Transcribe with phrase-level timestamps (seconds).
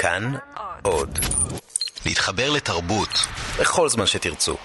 [0.00, 0.32] כאן
[0.82, 1.18] עוד.
[2.06, 3.08] להתחבר לתרבות
[3.60, 4.56] בכל זמן שתרצו.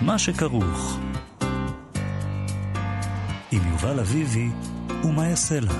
[0.00, 0.98] מה שכרוך
[3.52, 4.48] עם יובל אביבי
[5.04, 5.72] ומה יעשה לה.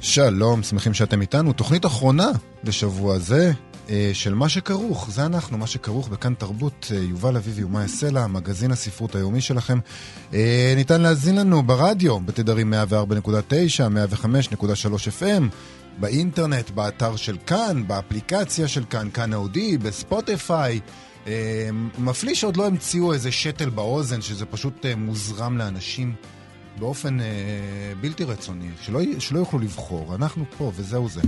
[0.00, 1.52] שלום, שמחים שאתם איתנו.
[1.52, 2.28] תוכנית אחרונה
[2.64, 3.52] לשבוע זה
[4.12, 8.70] של מה שכרוך, זה אנחנו, מה שכרוך בכאן תרבות, אה, יובל אביבי ומאיה סלע, מגזין
[8.70, 9.78] הספרות היומי שלכם.
[10.34, 15.42] אה, ניתן להאזין לנו ברדיו, בתדרים 104.9, 105.3 FM,
[16.00, 20.80] באינטרנט, באתר של כאן, באפליקציה של כאן, כאן אודי, בספוטיפיי.
[21.98, 26.14] מפליא שעוד לא המציאו איזה שתל באוזן, שזה פשוט מוזרם לאנשים
[26.78, 27.18] באופן
[28.00, 30.14] בלתי רצוני, שלא, שלא יוכלו לבחור.
[30.14, 31.20] אנחנו פה וזהו זה.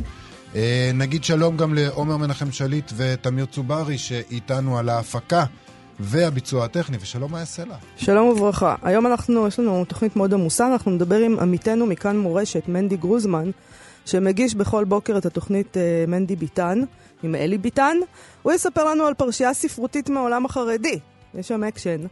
[0.55, 5.45] אה, נגיד שלום גם לעומר מנחם שליט ותמיר צוברי שאיתנו על ההפקה
[6.01, 7.77] והביצוע הטכני, ושלום מאיה סלע.
[7.97, 8.75] שלום וברכה.
[8.83, 13.51] היום אנחנו, יש לנו תוכנית מאוד עמוסה, אנחנו נדבר עם עמיתנו מכאן מורשת, מנדי גרוזמן,
[14.07, 16.81] שמגיש בכל בוקר את התוכנית אה, מנדי ביטן,
[17.23, 17.97] עם אלי ביטן.
[18.43, 20.99] הוא יספר לנו על פרשייה ספרותית מהעולם החרדי.
[21.39, 22.01] יש שם אקשן.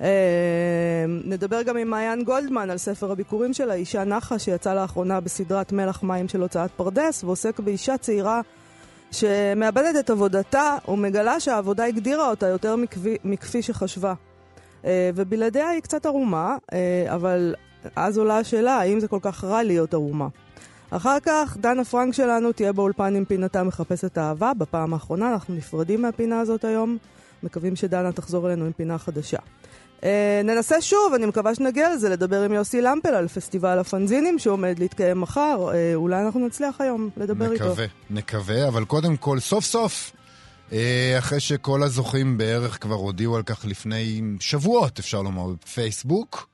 [0.00, 5.72] אה, נדבר גם עם מעיין גולדמן על ספר הביקורים שלה, אישה נחה, שיצא לאחרונה בסדרת
[5.72, 8.40] מלח מים של הוצאת פרדס, ועוסק באישה צעירה
[9.10, 14.14] שמאבדת את עבודתה ומגלה שהעבודה הגדירה אותה יותר מכפי, מכפי שחשבה.
[14.84, 17.54] אה, ובלעדיה היא קצת ערומה, אה, אבל
[17.96, 20.28] אז עולה השאלה, האם זה כל כך רע להיות ערומה?
[20.90, 24.52] אחר כך, דנה פרנק שלנו תהיה באולפן עם פינתה מחפשת אהבה.
[24.58, 26.98] בפעם האחרונה אנחנו נפרדים מהפינה הזאת היום.
[27.42, 29.38] מקווים שדנה תחזור אלינו עם פינה חדשה.
[30.00, 30.04] Uh,
[30.44, 35.20] ננסה שוב, אני מקווה שנגיע לזה, לדבר עם יוסי למפל על פסטיבל הפנזינים שעומד להתקיים
[35.20, 35.70] מחר.
[35.70, 37.64] Uh, אולי אנחנו נצליח היום לדבר נקווה, איתו.
[37.64, 40.12] נקווה, נקווה, אבל קודם כל, סוף סוף,
[40.70, 40.74] uh,
[41.18, 46.48] אחרי שכל הזוכים בערך כבר הודיעו על כך לפני שבועות, אפשר לומר, בפייסבוק,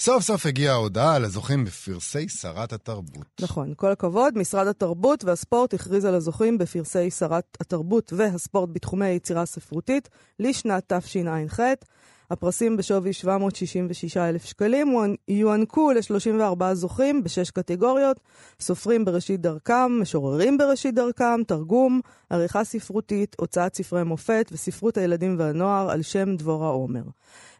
[0.00, 3.26] סוף סוף הגיעה ההודעה לזוכים בפרסי שרת התרבות.
[3.40, 4.38] נכון, כל הכבוד.
[4.38, 11.60] משרד התרבות והספורט הכריז על הזוכים בפרסי שרת התרבות והספורט בתחומי היצירה הספרותית לשנת תשע"ח.
[12.30, 14.94] הפרסים בשווי 766,000 שקלים
[15.28, 18.20] יוענקו ל-34 זוכים בשש קטגוריות,
[18.60, 22.00] סופרים בראשית דרכם, משוררים בראשית דרכם, תרגום,
[22.30, 27.02] עריכה ספרותית, הוצאת ספרי מופת וספרות הילדים והנוער על שם דבורה עומר.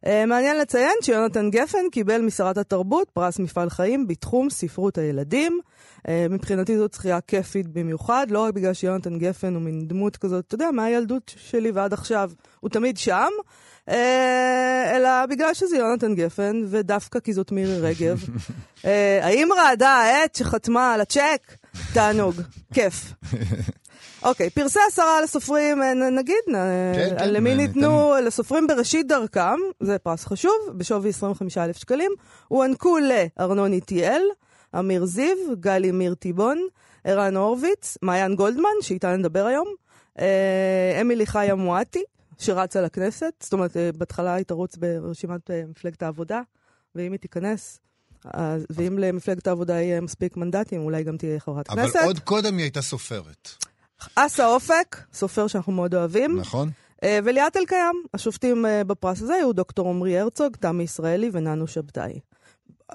[0.04, 5.60] Uh, מעניין לציין שיונתן גפן קיבל משרת התרבות פרס מפעל חיים בתחום ספרות הילדים.
[5.98, 10.44] Uh, מבחינתי זו זכייה כיפית במיוחד, לא רק בגלל שיונתן גפן הוא מין דמות כזאת,
[10.46, 12.30] אתה יודע, מהילדות שלי ועד עכשיו,
[12.60, 13.30] הוא תמיד שם.
[13.88, 18.24] אה, אלא בגלל שזה יונתן גפן, ודווקא כי זאת מירי רגב.
[18.84, 21.56] אה, האם רעדה העט שחתמה על הצ'ק?
[21.94, 22.34] תענוג,
[22.74, 23.12] כיף.
[24.22, 30.24] אוקיי, פרסי עשרה לסופרים, אה, נגיד, כן, כן, למי ניתנו לסופרים בראשית דרכם, זה פרס
[30.24, 32.12] חשוב, בשווי 25,000 שקלים,
[32.48, 34.22] הוענקו לארנון איטיאל,
[34.78, 36.58] אמיר זיו, גלי מיר טיבון,
[37.04, 39.68] ערן הורוביץ, מעיין גולדמן, שאיתה נדבר היום,
[41.00, 42.02] אמילי חיה מואטי,
[42.38, 46.40] שרצה לכנסת, זאת אומרת, אה, בהתחלה היא תרוץ ברשימת אה, מפלגת העבודה,
[46.94, 47.80] ואם היא תיכנס,
[48.24, 51.96] אז, ואם למפלגת העבודה יהיה מספיק מנדטים, אולי גם תהיה חברת אבל כנסת.
[51.96, 53.50] אבל עוד קודם היא הייתה סופרת.
[54.14, 56.40] אסא אופק, סופר שאנחנו מאוד אוהבים.
[56.40, 56.70] נכון.
[57.02, 62.20] אה, וליאת אלקיים, השופטים בפרס הזה היו דוקטור עמרי הרצוג, תמי ישראלי וננו שבתאי.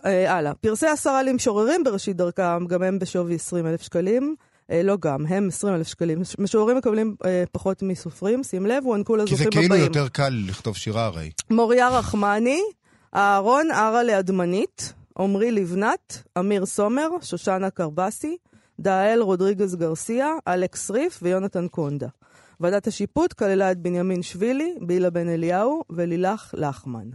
[0.04, 4.36] הלאה, פרסי עשרה למשוררים בראשית דרכם, גם הם בשווי 20 אלף שקלים.
[4.72, 6.22] אה, לא גם, הם 20 אלף שקלים.
[6.40, 9.52] משוררים מקבלים אה, פחות מסופרים, שים לב, הוענקו לזוכים הבאים.
[9.52, 11.32] כי זה כאילו יותר קל לכתוב שירה הרי.
[11.50, 12.62] מוריה רחמני,
[13.16, 18.38] אהרון ערה לאדמנית, עמרי לבנת, אמיר סומר, שושנה קרבסי,
[18.80, 22.08] דאל רודריגז גרסיה, אלכס ריף ויונתן קונדה.
[22.60, 27.10] ועדת השיפוט כללה את בנימין שבילי, בילה בן אליהו ולילך לחמן.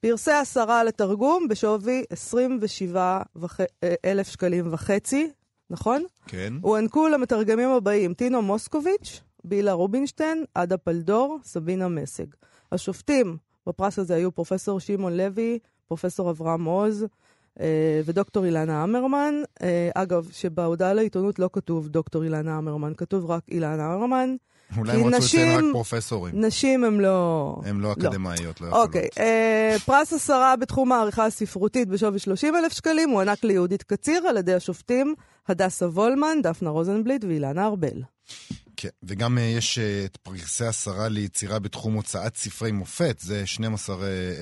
[0.00, 3.22] פרסי עשרה לתרגום בשווי 27
[3.60, 5.30] אה, אלף שקלים וחצי,
[5.70, 6.04] נכון?
[6.26, 6.54] כן.
[6.62, 12.26] הוענקו למתרגמים הבאים, טינו מוסקוביץ', בילה רובינשטיין, עדה פלדור, סבינה מסג.
[12.72, 13.36] השופטים
[13.66, 15.58] בפרס הזה היו פרופסור שמעון לוי,
[15.88, 17.06] פרופסור אברהם עוז
[17.60, 19.34] אה, ודוקטור אילנה אמרמן.
[19.62, 24.36] אה, אגב, שבהודעה לעיתונות לא כתוב דוקטור אילנה אמרמן, כתוב רק אילנה אמרמן.
[24.76, 26.44] אולי הם רצו לציין רק פרופסורים.
[26.44, 27.56] נשים הם לא...
[27.64, 27.92] הם לא, לא.
[27.92, 33.44] אקדמאיות, לא, לא אוקיי, אה, פרס עשרה בתחום העריכה הספרותית בשווי 30 אלף שקלים הוענק
[33.44, 35.14] ליהודית קציר על ידי השופטים
[35.48, 38.02] הדסה וולמן, דפנה רוזנבליט ואילנה ארבל.
[38.76, 43.96] כן, וגם uh, יש uh, את פרסי עשרה ליצירה בתחום הוצאת ספרי מופת, זה 12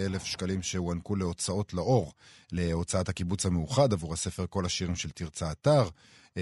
[0.06, 2.12] אלף שקלים שהוענקו להוצאות לאור,
[2.52, 5.88] להוצאת הקיבוץ המאוחד עבור הספר כל השירים של תרצה אתר,
[6.34, 6.38] uh,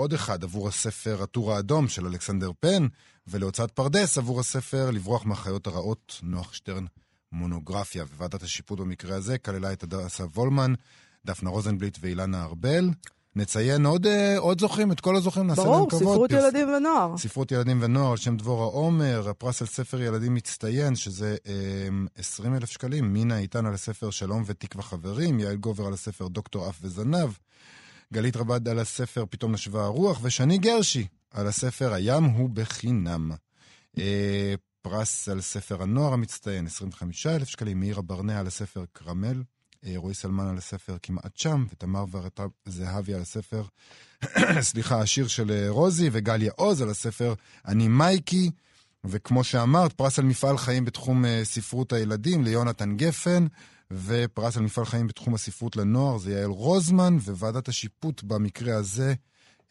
[0.00, 2.86] ועוד אחד עבור הספר הטור האדום של אלכסנדר פן,
[3.26, 6.84] ולהוצאת פרדס עבור הספר לברוח מהחיות הרעות, נוח שטרן
[7.32, 8.04] מונוגרפיה.
[8.16, 10.74] וועדת השיפוט במקרה הזה כללה את הדסה וולמן,
[11.26, 12.90] דפנה רוזנבליט ואילנה ארבל.
[13.36, 16.02] נציין עוד, אה, עוד זוכים, את כל הזוכים נעשה להם ברור, כבוד.
[16.02, 17.16] ספרות פרס- ילדים ונוער.
[17.18, 21.52] ספרות ילדים ונוער על שם דבורה עומר, הפרס על ספר ילדים מצטיין, שזה אה,
[22.16, 26.68] 20 אלף שקלים, מינה איתן על הספר שלום ותקווה חברים, יעל גובר על הספר דוקטור
[26.68, 27.28] אף וזנב,
[28.12, 33.32] גלית רבד על הספר פתאום נשבה הרוח, ושני גרשי על הספר הים הוא בחינם.
[33.98, 39.42] אה, פרס על ספר הנוער המצטיין, 25 אלף שקלים, מאירה ברנע על הספר קרמל,
[39.86, 42.04] אה, רועי סלמן על הספר כמעט שם, ותמר
[42.66, 43.64] זהבי על הספר
[44.60, 47.34] סליחה, השיר של אה, רוזי וגליה עוז על הספר
[47.66, 48.50] אני מייקי,
[49.04, 53.46] וכמו שאמרת, פרס על מפעל חיים בתחום ספרות הילדים ליונתן גפן,
[53.92, 59.14] ופרס על מפעל חיים בתחום הספרות לנוער זה יעל רוזמן, וועדת השיפוט במקרה הזה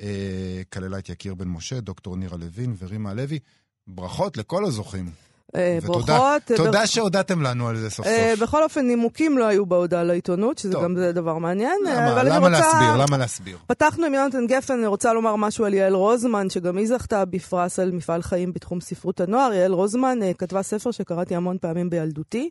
[0.02, 3.40] אה, כללה את יקיר בן משה, דוקטור נירה לוין ורימה לוי.
[3.88, 5.12] ברכות לכל הזוכים.
[5.56, 6.42] אה, ברכות.
[6.56, 8.44] תודה שהודעתם לנו על זה סוף אה, סוף.
[8.44, 10.74] בכל אופן, נימוקים לא היו בהודעה לעיתונות, שזה.
[10.84, 11.78] גם דבר מעניין.
[12.26, 12.50] למה?
[12.50, 12.96] להסביר?
[12.98, 13.58] למה להסביר?
[13.68, 17.80] פתחנו עם יונתן גפן, אני רוצה לומר משהו על יעל רוזמן, שגם היא זכתה בפרס
[17.80, 19.54] על מפעל חיים בתחום ספרות הנוער.
[19.54, 22.50] יעל רוזמן אה, כתבה ספר שקראתי המון פעמים בילדותי.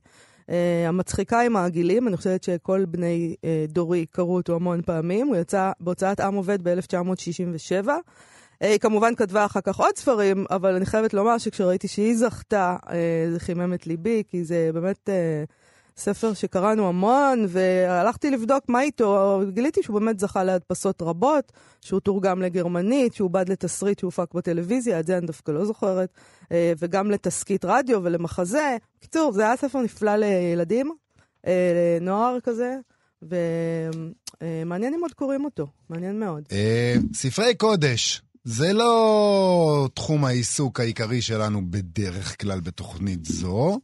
[0.51, 5.27] אה, המצחיקה עם העגילים, אני חושבת שכל בני אה, דורי קראו אותו המון פעמים.
[5.27, 7.89] הוא יצא בהוצאת עם עובד ב-1967.
[7.89, 12.77] אה, היא כמובן כתבה אחר כך עוד ספרים, אבל אני חייבת לומר שכשראיתי שהיא זכתה,
[13.33, 15.09] זה חימם את ליבי, כי זה באמת
[15.99, 22.43] ספר שקראנו המון, והלכתי לבדוק מה איתו, גיליתי שהוא באמת זכה להדפסות רבות, שהוא תורגם
[22.43, 26.09] לגרמנית, שהוא עובד לתסריט שהופק בטלוויזיה, את זה אני דווקא לא זוכרת,
[26.53, 28.77] אה, וגם לתסכית רדיו ולמחזה.
[28.99, 30.93] בקיצור, זה היה ספר נפלא לילדים,
[31.47, 32.77] אה, לנוער כזה,
[33.23, 36.43] ומעניין אם עוד קוראים אותו, מעניין מאוד.
[36.53, 43.79] אה, ספרי קודש, זה לא תחום העיסוק העיקרי שלנו בדרך כלל בתוכנית זו.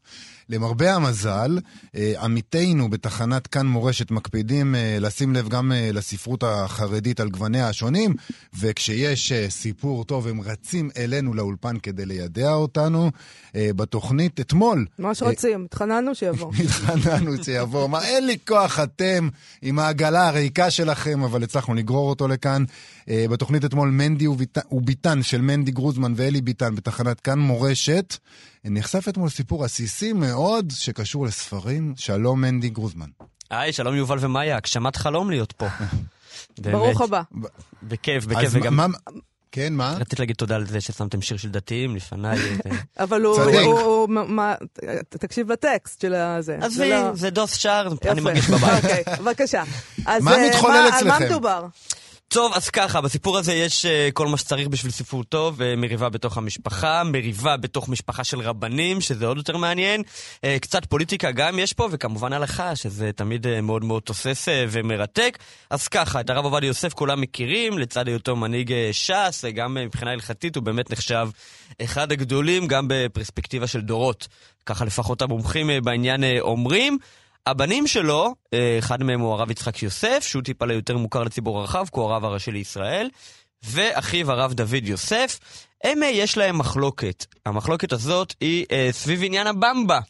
[0.49, 1.59] למרבה המזל,
[1.97, 7.69] אה, עמיתינו בתחנת כאן מורשת מקפידים אה, לשים לב גם אה, לספרות החרדית על גווניה
[7.69, 8.15] השונים,
[8.61, 13.11] וכשיש סיפור טוב הם רצים אלינו לאולפן כדי לידע אותנו.
[13.57, 16.53] בתוכנית אתמול ממש אה, רוצים, התחננו שיבוא.
[16.65, 19.29] התחננו שיבוא, מה אין לי כוח אתם
[19.63, 22.65] עם העגלה הריקה שלכם, אבל הצלחנו לגרור אותו לכאן.
[23.11, 28.17] בתוכנית אתמול מנדי וביט- וביטן של מנדי גרוזמן ואלי ביטן בתחנת כאן מורשת.
[28.65, 31.95] נחשף אתמול סיפור עסיסי מאוד שקשור לספרים.
[31.97, 33.07] שלום מנדי גרוזמן.
[33.51, 35.67] היי, שלום יובל ומאיה, הגשמת חלום להיות פה.
[36.59, 36.75] באמת.
[36.75, 37.23] ברוך הבא.
[37.83, 38.87] בכיף, בכיף, וגם מה...
[39.53, 39.97] כן, מה?
[40.01, 42.39] רציתי להגיד תודה על זה ששמתם שיר של דתיים לפניי.
[42.99, 44.09] אבל הוא,
[45.09, 46.57] תקשיב לטקסט של הזה.
[46.61, 48.21] זה עזבי, לא- זה דוס שר, אני.
[48.21, 48.75] מרגיש בבית.
[48.85, 49.63] אוקיי, בבקשה.
[50.07, 51.25] אז מה אה, מתחולל על מה אצלכם?
[51.25, 51.67] מדובר?
[52.35, 56.09] טוב, אז ככה, בסיפור הזה יש אה, כל מה שצריך בשביל סיפור טוב, אה, מריבה
[56.09, 60.03] בתוך המשפחה, מריבה בתוך משפחה של רבנים, שזה עוד יותר מעניין,
[60.45, 64.65] אה, קצת פוליטיקה גם יש פה, וכמובן הלכה, שזה תמיד אה, מאוד מאוד תוסס אה,
[64.69, 65.39] ומרתק.
[65.71, 69.79] אז ככה, את הרב עובדיה יוסף כולם מכירים, לצד היותו מנהיג אה, ש"ס, אה, גם
[69.79, 71.29] אה, מבחינה הלכתית הוא באמת נחשב
[71.83, 74.29] אחד הגדולים, גם בפרספקטיבה של דורות.
[74.67, 76.99] ככה לפחות המומחים אה, בעניין אה, אומרים.
[77.47, 81.85] הבנים שלו, אה, אחד מהם הוא הרב יצחק יוסף, שהוא טיפה יותר מוכר לציבור הרחב,
[81.85, 83.09] כי הוא הרב הראשי לישראל,
[83.65, 85.39] ואחיו הרב דוד יוסף,
[85.85, 87.27] הם אה, יש להם מחלוקת.
[87.47, 90.01] המחלוקת הזאת היא אה, סביב עניין הבמבה.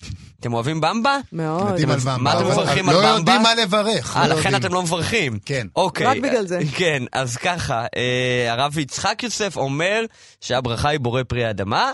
[0.40, 1.18] אתם אוהבים במבה?
[1.32, 1.66] מאוד.
[1.66, 2.16] על אז במבה.
[2.16, 3.18] מה אתם מברכים לא על במבה?
[3.18, 4.16] יודעים מה לברך.
[4.16, 4.66] אה, לא לכן יודעים.
[4.66, 5.38] אתם לא מברכים.
[5.44, 5.66] כן.
[5.76, 6.06] אוקיי.
[6.06, 6.58] רק בגלל זה.
[6.78, 10.04] כן, אז ככה, אה, הרב יצחק יוסף אומר
[10.40, 11.92] שהברכה היא בורא פרי האדמה,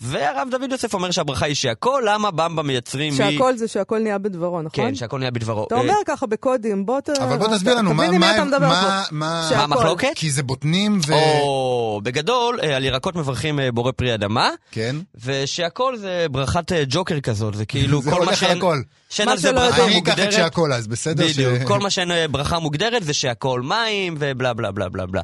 [0.00, 3.16] והרב דוד יוסף אומר שהברכה היא שהכל, למה במבה מייצרים מ...
[3.16, 4.70] שהכל זה שהכל נהיה בדברו, נכון?
[4.88, 5.66] כן, שהכל נהיה בדברו.
[5.66, 7.08] אתה אה, אומר ככה בקודים, בוא ת...
[7.10, 9.02] אבל בוא תסביר לנו, מה- מה- מה-.
[9.10, 9.56] מה- שהכל.
[9.56, 10.08] מה המחלוקת?
[10.14, 11.12] כי זה בוטנים ו...
[11.14, 14.96] או, בגדול, אה, על ירקות מברכים אה, בורא פרי אדמה, כן.
[15.24, 18.58] ושהכל זה ברכת ג'וקר כזאת, זה כאילו זה כל מה הולך על שאין...
[18.58, 18.78] הכל.
[19.10, 19.88] שאין על זה ברכה יודעים.
[19.88, 20.32] אני אקח את מוגדרת.
[20.32, 21.28] שהכל אז, בסדר?
[21.28, 25.22] ש- בדיוק, כל מה שאין ברכה מוגדרת זה שהכל מים ובלה בלה בלה בלה בלה.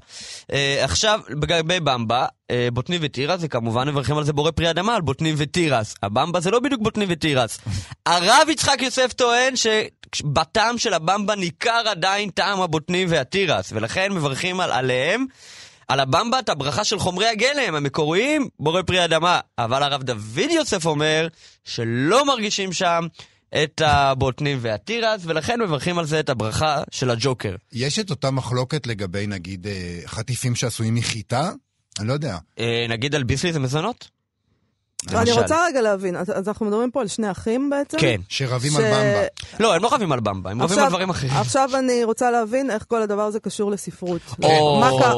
[0.85, 5.01] עכשיו, לגבי במבה, אה, בוטני ותירס, זה כמובן מברכים על זה בורא פרי אדמה, על
[5.01, 5.95] בוטני ותירס.
[6.03, 7.59] הבמבה זה לא בדיוק בוטני ותירס.
[8.07, 14.73] הרב יצחק יוסף טוען שבטעם של הבמבה ניכר עדיין טעם הבוטני והתירס, ולכן מברכים על,
[14.73, 15.27] עליהם.
[15.89, 19.41] על הבמבה את הברכה של חומרי הגלם המקוריים, בורא פרי אדמה.
[19.59, 21.29] אבל הרב דוד יוסף אומר
[21.65, 23.07] שלא מרגישים שם
[23.63, 27.55] את הבוטנים והתירס, ולכן מברכים על זה את הברכה של הג'וקר.
[27.73, 31.51] יש את אותה מחלוקת לגבי, נגיד, אה, חטיפים שעשויים מחיטה?
[32.01, 32.37] אני לא יודע.
[32.59, 34.09] אה, נגיד על ביסלי זה מזונות?
[35.09, 35.33] אני.
[35.33, 37.99] רוצה רגע להבין, אז אז אנחנו מדברים פה על שני אחים בעצם?
[37.99, 38.21] כן.
[38.29, 39.23] שרבים על במבה.
[39.61, 41.33] לא, הם לא רבים על במבה, הם רבים על דברים אחרים.
[41.33, 44.21] עכשיו אני רוצה להבין איך כל הדבר הזה קשור לספרות.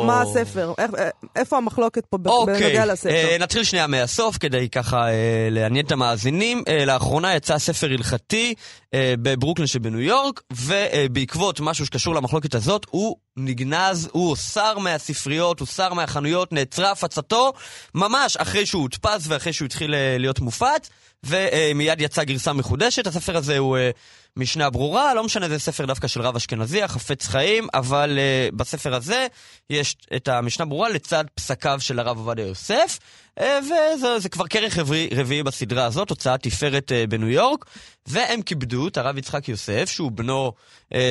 [0.06, 0.72] מה הספר?
[0.78, 0.90] איך-
[1.37, 3.10] איפה המחלוקת פה בנוגע לספר?
[3.10, 5.12] אה, נתחיל שנייה מהסוף כדי ככה אה,
[5.50, 6.62] לעניין את המאזינים.
[6.87, 8.54] לאחרונה יצא ספר הלכתי
[8.96, 16.52] בברוקלין שבניו יורק, ובעקבות משהו שקשור למחלוקת הזאת, הוא נגנז, הוא הוסר מהספריות, הוסר מהחנויות,
[16.52, 17.52] נעצרה הפצתו,
[17.94, 20.90] ממש אחרי שהוא הודפס ואחרי שהוא התחיל אה, להיות מופץ,
[21.26, 23.06] ומיד יצאה גרסה מחודשת.
[23.06, 23.90] הספר הזה הוא אה,
[24.36, 28.94] משנה ברורה, לא משנה, זה ספר דווקא של רב אשכנזי, החפץ חיים, אבל uh, בספר
[28.94, 29.26] הזה
[29.70, 32.98] יש את המשנה ברורה לצד פסקיו של הרב עובדיה יוסף,
[33.38, 34.78] uh, וזה זה כבר כרך
[35.16, 37.64] רביעי, בסדרה הזאת, הוצאת תפארת בניו יורק,
[38.06, 40.52] והם כיבדו את הרב יצחק יוסף, שהוא בנו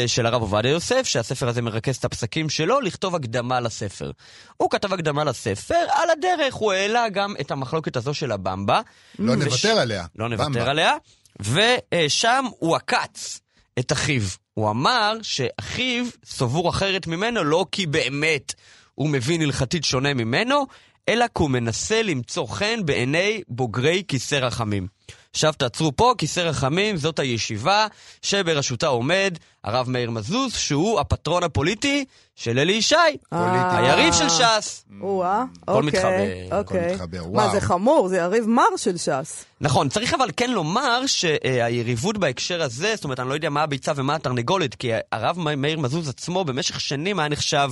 [0.07, 4.11] של הרב עובדיה יוסף, שהספר הזה מרכז את הפסקים שלו, לכתוב הקדמה לספר.
[4.57, 8.81] הוא כתב הקדמה לספר, על הדרך הוא העלה גם את המחלוקת הזו של הבמבה.
[9.19, 9.98] לא וש- נוותר עליה.
[10.15, 10.69] לא נוותר במבה.
[10.71, 10.93] עליה.
[11.39, 13.39] ושם הוא עקץ
[13.79, 14.21] את אחיו.
[14.53, 18.53] הוא אמר שאחיו סבור אחרת ממנו לא כי באמת
[18.95, 20.65] הוא מבין הלכתית שונה ממנו,
[21.09, 24.87] אלא כי הוא מנסה למצוא חן בעיני בוגרי כיסא רחמים.
[25.31, 27.87] עכשיו תעצרו פה, כיסא רחמים זאת הישיבה
[28.21, 32.05] שבראשותה עומד הרב מאיר מזוז, שהוא הפטרון הפוליטי
[32.39, 32.95] של אלי ישי,
[33.33, 33.77] אה.
[33.77, 34.85] היריב של ש"ס.
[35.01, 36.93] או-אה, הכל אוקיי, אוקיי.
[36.93, 37.49] מתחבר, מה.
[37.49, 39.45] זה חמור, זה יריב מר של ש"ס.
[39.61, 43.91] נכון, צריך אבל כן לומר שהיריבות בהקשר הזה, זאת אומרת, אני לא יודע מה הביצה
[43.95, 47.69] ומה התרנגולת, כי הרב מאיר מזוז עצמו במשך שנים היה נחשב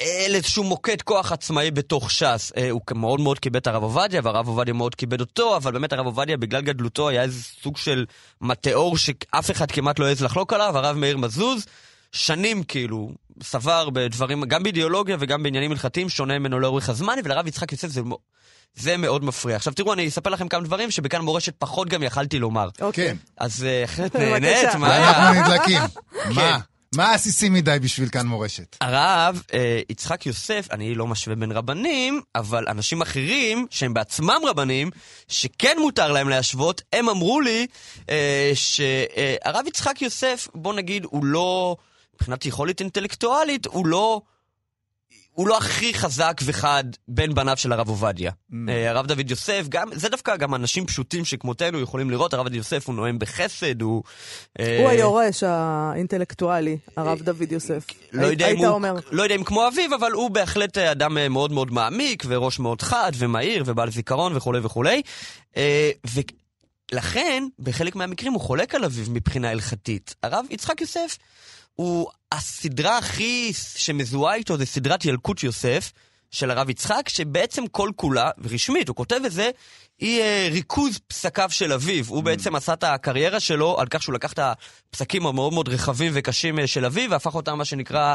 [0.00, 2.52] אה, לאיזשהו מוקד כוח עצמאי בתוך ש"ס.
[2.56, 5.92] אה, הוא מאוד מאוד כיבד את הרב עובדיה, והרב עובדיה מאוד כיבד אותו, אבל באמת
[5.92, 8.06] הרב עובדיה, בגלל גדלותו, היה איזה סוג של
[8.40, 11.66] מטאור שאף אחד כמעט לא העז לחלוק עליו, הרב מאיר מזוז.
[12.14, 13.10] שנים כאילו,
[13.42, 18.00] סבר בדברים, גם באידיאולוגיה וגם בעניינים הלכתיים, שונה ממנו לאורך הזמן, ולרב יצחק יוסף זה,
[18.74, 19.56] זה מאוד מפריע.
[19.56, 22.68] עכשיו תראו, אני אספר לכם כמה דברים שבכאן מורשת פחות גם יכלתי לומר.
[22.80, 23.08] אוקיי.
[23.08, 23.16] כן.
[23.36, 24.16] אז אה, אחרת.
[24.16, 25.32] נהנית, מה אנחנו היה?
[25.42, 25.80] נדלקים.
[26.24, 26.34] כן.
[26.34, 26.58] מה?
[26.96, 28.76] מה עסיסי מדי בשביל כאן מורשת?
[28.80, 34.90] הרב אה, יצחק יוסף, אני לא משווה בין רבנים, אבל אנשים אחרים, שהם בעצמם רבנים,
[35.28, 37.66] שכן מותר להם להשוות, הם אמרו לי
[38.10, 41.76] אה, שהרב יצחק יוסף, בוא נגיד, הוא לא,
[42.14, 44.20] מבחינת יכולת אינטלקטואלית, הוא לא...
[45.34, 48.30] הוא לא הכי חזק וחד בין בניו של הרב עובדיה.
[48.68, 52.54] אה, הרב דוד יוסף, גם, זה דווקא גם אנשים פשוטים שכמותנו יכולים לראות, הרב דוד
[52.54, 54.02] יוסף הוא נואם בחסד, הוא...
[54.60, 57.86] אה, הוא היורש האינטלקטואלי, הרב דוד יוסף.
[58.12, 58.94] לא יודע, היית הוא, אומר.
[59.10, 62.58] לא יודע אם כמו אביו, אבל הוא בהחלט אה, אדם אה, מאוד מאוד מעמיק, וראש
[62.58, 65.02] מאוד חד, ומהיר, ובעל זיכרון וכולי וכולי.
[65.56, 65.90] אה,
[66.92, 70.14] ולכן, בחלק מהמקרים הוא חולק על אביו מבחינה הלכתית.
[70.22, 71.18] הרב יצחק יוסף
[71.74, 75.92] הוא הסדרה הכי שמזוהה איתו, זה סדרת ילקוט יוסף.
[76.34, 79.50] של הרב יצחק, שבעצם כל כולה, ורשמית, הוא כותב את זה,
[79.98, 82.04] היא אה, ריכוז פסקיו של אביו.
[82.08, 86.12] הוא בעצם עשה את הקריירה שלו על כך שהוא לקח את הפסקים המאוד מאוד רחבים
[86.14, 88.14] וקשים אה, של אביו, והפך אותם, מה שנקרא,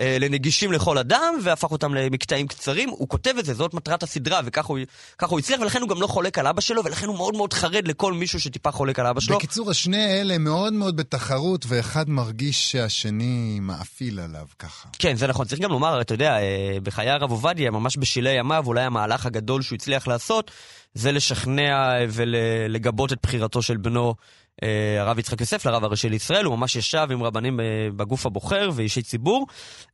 [0.00, 2.88] אה, לנגישים לכל אדם, והפך אותם למקטעים קצרים.
[2.88, 4.78] הוא כותב את זה, זאת מטרת הסדרה, וככה הוא,
[5.22, 7.88] הוא הצליח, ולכן הוא גם לא חולק על אבא שלו, ולכן הוא מאוד מאוד חרד
[7.88, 9.36] לכל מישהו שטיפה חולק על אבא שלו.
[9.36, 14.88] בקיצור, השני האלה מאוד מאוד בתחרות, ואחד מרגיש שהשני מאפיל עליו ככה.
[14.98, 15.46] כן, זה נכון.
[15.46, 16.36] צריך גם לומר, אתה יודע,
[16.82, 20.50] בחיי הרב עובדיה, ממש בשלהי ימיו, אולי המהלך הגדול שהוא הצליח לעשות,
[20.94, 24.14] זה לשכנע ולגבות את בחירתו של בנו,
[24.62, 26.44] אה, הרב יצחק יוסף, לרב הראשי לישראל.
[26.44, 27.64] הוא ממש ישב עם רבנים אה,
[27.96, 29.46] בגוף הבוחר ואישי ציבור,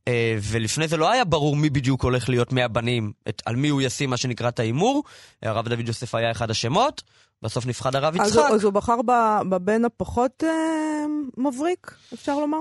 [0.07, 3.81] אה, ולפני זה לא היה ברור מי בדיוק הולך להיות מהבנים, את, על מי הוא
[3.81, 5.03] ישים מה שנקרא את ההימור.
[5.43, 7.03] הרב דוד יוסף היה אחד השמות,
[7.41, 8.39] בסוף נבחר הרב אז יצחק.
[8.47, 8.97] הוא- אז הוא בחר
[9.49, 10.49] בבן הפחות אה,
[11.37, 12.57] מבריק, אפשר לומר?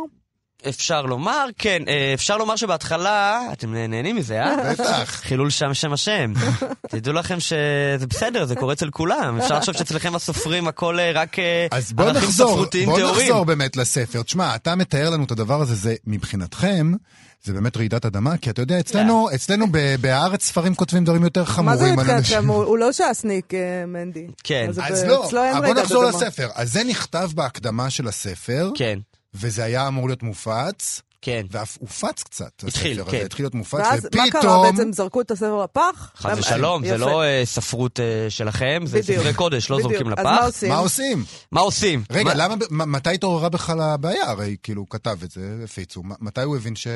[0.68, 4.72] אפשר לומר, כן, אה, אפשר לומר שבהתחלה, אתם נהנים מזה, אה?
[4.72, 5.10] בטח.
[5.22, 6.32] חילול שם שם השם.
[6.90, 9.38] תדעו לכם שזה בסדר, זה קורה אצל כולם.
[9.40, 11.36] אפשר לחשוב שאצלכם הסופרים הכל אה, רק
[11.70, 13.22] אז בוא ערכים נחזור, ספרותיים בוא טהורים.
[13.28, 14.22] נחזור באמת לספר.
[14.22, 16.92] תשמע, אתה מתאר לנו את הדבר הזה, זה מבחינתכם,
[17.44, 21.40] זה באמת רעידת אדמה, כי אתה יודע, אצלנו, אצלנו ב- בהארץ ספרים כותבים דברים יותר
[21.40, 22.10] מה זה חמורים על?
[22.10, 22.48] אנשים.
[22.48, 24.26] הוא הוא לא ש"סניק, אה, מנדי.
[24.44, 24.66] כן.
[24.68, 25.28] אז אז ב- לא,
[25.66, 26.04] בוא נחזור.
[26.04, 26.48] לספר.
[26.54, 28.98] אז זה נכתב בהקדמה של הספר, כן,
[29.34, 31.46] וזה היה אמור להיות מופץ, כן.
[31.50, 33.24] ואף הופץ קצת, התחיל, הספר כן.
[33.24, 34.40] התחיל להיות מופץ, ואז מה קרה?
[34.40, 34.66] ופתאום...
[34.76, 36.12] בעצם זרקו את הספר לפח?
[36.16, 36.96] חס ושלום, זה.
[36.98, 39.20] לא אה, ספרות אה, שלכם, זה בדיוק.
[39.20, 39.92] ספרי קודש, לא בדיוק.
[39.92, 40.22] זורקים אז לפח.
[40.24, 40.68] מה עושים?
[40.68, 41.24] מה עושים?
[41.52, 42.02] מה עושים?
[42.10, 44.30] רגע, מה- למה, מ- מתי התעוררה בכלל הבעיה?
[44.30, 46.86] הרי כאילו, הוא כתב את זה, הפיצו, מתי הוא הבין ש...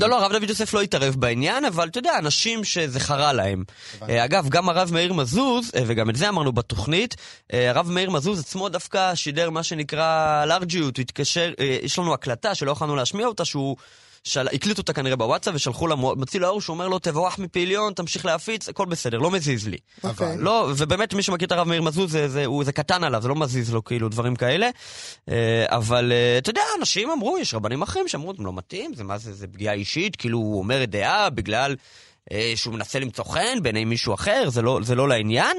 [0.00, 3.64] לא, לא, הרב דוד יוסף לא התערב בעניין, אבל אתה יודע, אנשים שזה חרה להם.
[4.08, 7.16] אה, אגב, גם הרב מאיר מזוז, וגם את זה אמרנו בתוכנית,
[7.52, 12.96] הרב מאיר מזוז עצמו דווקא שידר מה שנקרא לארג'יות, התקשר, יש לנו הקלטה שלא יכולנו
[12.96, 13.59] להשמיע אותה, שהוא
[14.24, 14.48] של...
[14.52, 18.86] הקליטו אותה כנראה בוואטסאפ ושלחו למוציא לאור שהוא אומר לו, תבואח מפעיליון, תמשיך להפיץ, הכל
[18.86, 19.76] בסדר, לא מזיז לי.
[20.04, 20.34] אבל...
[20.38, 23.28] לא, ובאמת מי שמכיר את הרב מאיר מזוז, זה, זה, הוא, זה קטן עליו, זה
[23.28, 24.70] לא מזיז לו כאילו דברים כאלה.
[25.28, 29.04] אה, אבל אה, אתה יודע, אנשים אמרו, יש רבנים אחרים שאמרו, זה לא מתאים, זה
[29.04, 31.76] מה זה, זה פגיעה אישית, כאילו הוא אומר דעה בגלל
[32.32, 35.56] אה, שהוא מנסה למצוא חן בעיני מישהו אחר, זה לא, זה לא לעניין.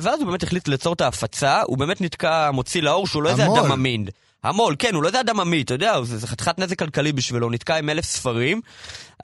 [0.00, 3.44] ואז הוא באמת החליט ליצור את ההפצה, הוא באמת נתקע, מוציא לאור שהוא לא איזה
[3.44, 3.58] המו"ל.
[3.58, 4.06] אדם אמין.
[4.44, 7.46] המו"ל, כן, הוא לא איזה אדם אמין, אתה יודע, זה, זה חתיכת נזק כלכלי בשבילו,
[7.46, 8.60] הוא נתקע עם אלף ספרים.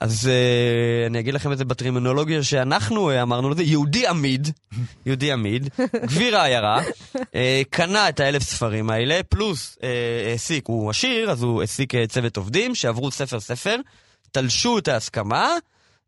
[0.01, 4.47] אז אה, אני אגיד לכם את זה בטרימינולוגיה שאנחנו אה, אמרנו לזה, יהודי עמיד,
[5.05, 6.81] יהודי עמיד, גביר העיירה,
[7.35, 12.07] אה, קנה את האלף ספרים האלה, פלוס אה, העסיק, הוא עשיר, אז הוא העסיק אה,
[12.07, 13.75] צוות עובדים שעברו ספר ספר,
[14.31, 15.49] תלשו את ההסכמה,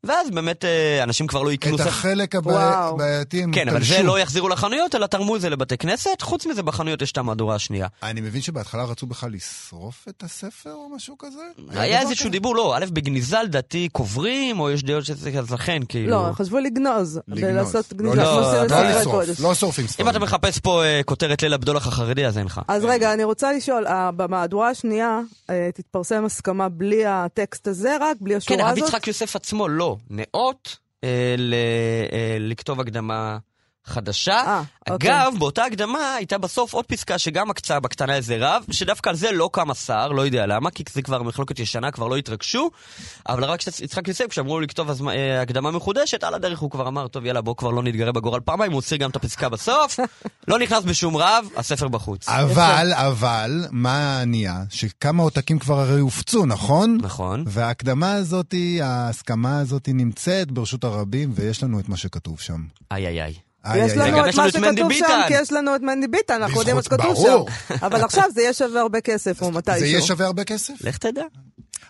[0.05, 1.89] ואז באמת אה, אנשים כבר לא יקנו את ספר.
[1.89, 2.35] החלק.
[2.35, 4.03] הבעייתי הם כן, אבל זה.
[4.03, 6.21] לא יחזירו לחנויות, אלא תרמו את זה לבתי כנסת.
[6.21, 7.87] חוץ מזה, בחנויות יש את המהדורה השנייה.
[8.03, 11.41] אני מבין שבהתחלה רצו בכלל לשרוף את הספר או משהו כזה?
[11.69, 12.29] היה איזשהו כזה?
[12.29, 16.11] דיבור, לא, א', בגניזה לדעתי קוברים, או יש דעות שזה אז לכן, כאילו...
[16.11, 17.19] לא, חשבו לגנוז.
[17.27, 17.51] לגנוז.
[17.51, 18.25] ולעשות לא גניזה.
[18.25, 19.39] שעושים לא בספרי לשרוף.
[19.39, 20.07] לא שורפים ספרים.
[20.07, 22.61] אם אתה מחפש פה אה, כותרת ליל הבדולח החרדי, אז אין לך.
[22.67, 25.19] אז רגע, אני רוצה לשאול, אה, במהדורה השנייה
[25.73, 28.87] תתפרסם הסכמה בלי הטקסט הזה רק, בלי כן, השורה הרב הזאת?
[28.87, 29.92] יצחק יוסף עצמו לא.
[30.09, 31.35] נאות אה,
[32.13, 33.37] אה, לכתוב הקדמה
[33.85, 34.35] חדשה.
[34.35, 35.11] אה, אוקיי.
[35.11, 39.31] אגב, באותה הקדמה הייתה בסוף עוד פסקה שגם הקצה בקטנה איזה רב, שדווקא על זה
[39.31, 42.69] לא קם השר, לא יודע למה, כי זה כבר מחלוקת ישנה, כבר לא התרגשו,
[43.29, 46.87] אבל הרב יצחק יוסף, כשאמרו לו לכתוב הזמ- אה, הקדמה מחודשת, על הדרך הוא כבר
[46.87, 49.99] אמר, טוב יאללה בוא כבר לא נתגרה בגורל פעמיים, הוא הוציא גם את הפסקה בסוף,
[50.47, 52.29] לא נכנס בשום רב, הספר בחוץ.
[52.29, 54.63] אבל, אבל, מה נהיה?
[54.69, 56.97] שכמה עותקים כבר הרי הופצו, נכון?
[57.01, 57.43] נכון.
[57.47, 62.63] וההקדמה הזאת, ההסכמה הזאת נמצאת ברשות הרבים, ויש לנו את מה שכתוב שם.
[62.91, 63.33] איי איי איי.
[63.75, 65.21] יש לנו את מה שכתוב שם.
[65.27, 67.15] כי יש לנו את מנדי ביטן, אנחנו יודעים מה שכתוב.
[67.15, 67.75] שם.
[67.85, 69.85] אבל עכשיו זה יהיה שווה הרבה כסף, או זה מתישהו.
[69.85, 70.73] יהיה שווה הרבה כסף?
[70.81, 71.23] לך תדע.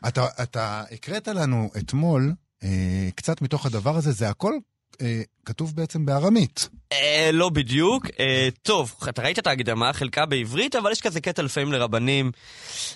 [0.07, 2.69] אתה, אתה הקראת לנו אתמול אה,
[3.15, 4.53] קצת מתוך הדבר הזה, זה הכל
[5.01, 6.69] אה, כתוב בעצם בארמית.
[7.01, 8.05] אה, לא בדיוק.
[8.19, 12.31] אה, טוב, אתה ראית את ההקדמה, חלקה בעברית, אבל יש כזה קטע לפעמים לרבנים.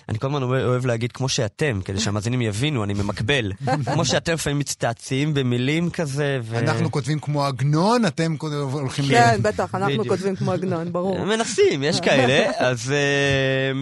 [0.08, 3.52] אני כל הזמן אוהב להגיד כמו שאתם, כדי שהמאזינים יבינו, אני ממקבל.
[3.92, 6.58] כמו שאתם לפעמים מצטעצעים במילים כזה, ו...
[6.58, 8.34] אנחנו כותבים כמו עגנון, אתם
[8.72, 9.08] הולכים ל...
[9.08, 10.08] כן, בטח, אנחנו בדיוק.
[10.08, 11.24] כותבים כמו עגנון, ברור.
[11.24, 12.50] מנסים, יש כאלה.
[12.68, 13.72] אז, אה,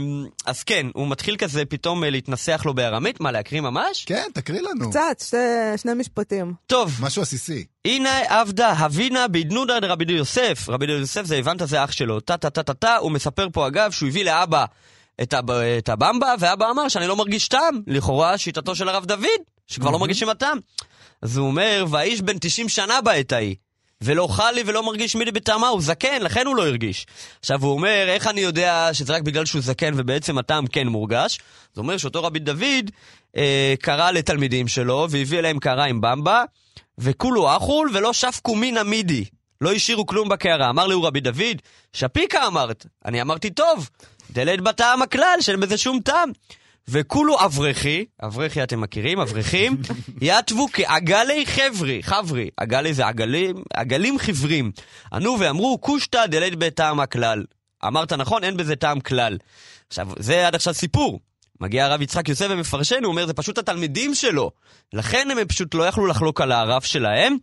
[0.46, 3.20] אז כן, הוא מתחיל כזה פתאום אה, להתנסח לו בארמית.
[3.20, 4.04] מה, להקריא ממש?
[4.04, 4.90] כן, תקריא לנו.
[4.90, 5.36] קצת, שתי-
[5.76, 6.52] שני משפטים.
[6.66, 7.64] טוב, משהו עסיסי.
[7.86, 10.68] הנה עבדה הבינה בעדנודה דרבי דו יוסף.
[10.68, 12.20] רבי דו יוסף זה הבנת זה אח שלו.
[12.20, 14.64] טה טה טה טה טה, הוא מספר פה אגב שהוא הביא לאבא
[15.22, 15.50] את, הב...
[15.50, 17.80] את הבמבה, ואבא אמר שאני לא מרגיש טעם.
[17.86, 20.58] לכאורה שיטתו של הרב דוד, שכבר לא מרגישים הטעם.
[21.22, 23.54] אז הוא אומר, והאיש בן 90 שנה בעת ההיא.
[24.00, 27.06] ולא אכל לי ולא מרגיש מידי בטעמה, הוא זקן, לכן הוא לא הרגיש.
[27.40, 31.38] עכשיו הוא אומר, איך אני יודע שזה רק בגלל שהוא זקן ובעצם הטעם כן מורגש?
[31.74, 32.90] זה אומר שאותו רבי דוד
[33.36, 36.44] אה, קרא לתלמידים שלו והביא אליהם קערה עם במבה,
[36.98, 39.24] וכולו אכול ולא שפקו מן המידי.
[39.60, 40.70] לא השאירו כלום בקערה.
[40.70, 42.86] אמר לי הוא רבי דוד, שפיקה אמרת.
[43.04, 43.90] אני אמרתי, טוב,
[44.30, 46.30] דלת בטעם הכלל, שאין בזה שום טעם.
[46.88, 49.76] וכולו אברכי, אברכי אתם מכירים, אברכים,
[50.20, 54.72] יתבו כעגלי חברי, חברי, עגלי זה עגלים, עגלים חיוורים.
[55.12, 57.44] ענו ואמרו, קושטא דלית בטעם הכלל.
[57.86, 59.38] אמרת נכון, אין בזה טעם כלל.
[59.88, 61.20] עכשיו, זה עד עכשיו סיפור.
[61.60, 64.50] מגיע הרב יצחק יוסף ומפרשן, הוא אומר, זה פשוט התלמידים שלו.
[64.92, 67.36] לכן הם פשוט לא יכלו לחלוק על הרב שלהם.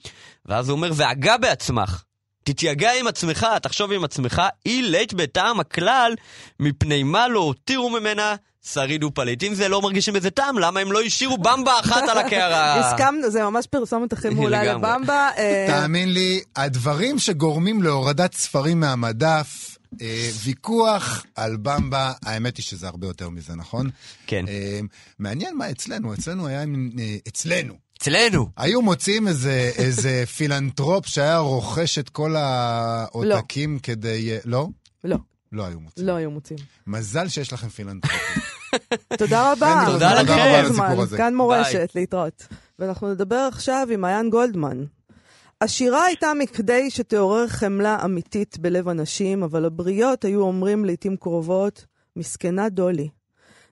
[0.46, 2.04] ואז הוא אומר, והגה בעצמך.
[2.44, 6.14] תתייגע עם עצמך, תחשוב עם עצמך, אי לית בטעם הכלל,
[6.60, 9.44] מפני מה לא הותירו ממנה שריד ופליט.
[9.44, 12.76] אם זה לא מרגישים בזה טעם, למה הם לא השאירו במבה אחת על הקערה?
[12.80, 14.64] הסכמנו, זה ממש פרסומת הכי מעולה.
[14.64, 15.30] לבמבה.
[15.68, 19.73] תאמין לי, הדברים שגורמים להורדת ספרים מהמדף,
[20.44, 23.90] ויכוח על במבה, האמת היא שזה הרבה יותר מזה, נכון?
[24.28, 24.46] כן.
[24.48, 24.80] אה,
[25.20, 26.60] מעניין מה אצלנו, אצלנו היה,
[27.00, 27.74] אה, אצלנו.
[27.98, 28.50] אצלנו.
[28.58, 34.32] היו מוצאים איזה, איזה פילנטרופ שהיה רוכש את כל העותקים כדי...
[34.32, 34.68] אה, לא?
[35.04, 35.18] לא,
[35.52, 36.08] לא היו מוצאים.
[36.08, 36.60] לא היו מוצאים.
[36.88, 38.42] מזל שיש לכם פילנטרופים.
[39.18, 39.84] תודה רבה.
[39.88, 40.34] תודה היה לכם.
[40.34, 40.86] לנו על זמן.
[40.86, 41.18] הסיפור הזה.
[41.18, 42.48] כאן מורשת, להתראות.
[42.80, 44.84] ואנחנו נדבר עכשיו עם מעיין גולדמן.
[45.64, 52.70] השירה הייתה מכדי שתעורר חמלה אמיתית בלב אנשים, אבל הבריות היו אומרים לעתים קרובות, מסכנה
[52.70, 53.10] דולי.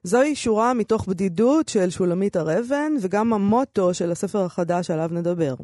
[0.02, 5.54] זוהי שורה מתוך בדידות של שולמית הר אבן, וגם המוטו של הספר החדש עליו נדבר.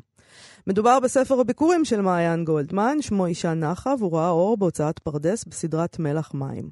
[0.66, 5.98] מדובר בספר הביקורים של מעיין גולדמן, שמו אישה נחה, והוא ראה אור בהוצאת פרדס בסדרת
[5.98, 6.70] מלח מים.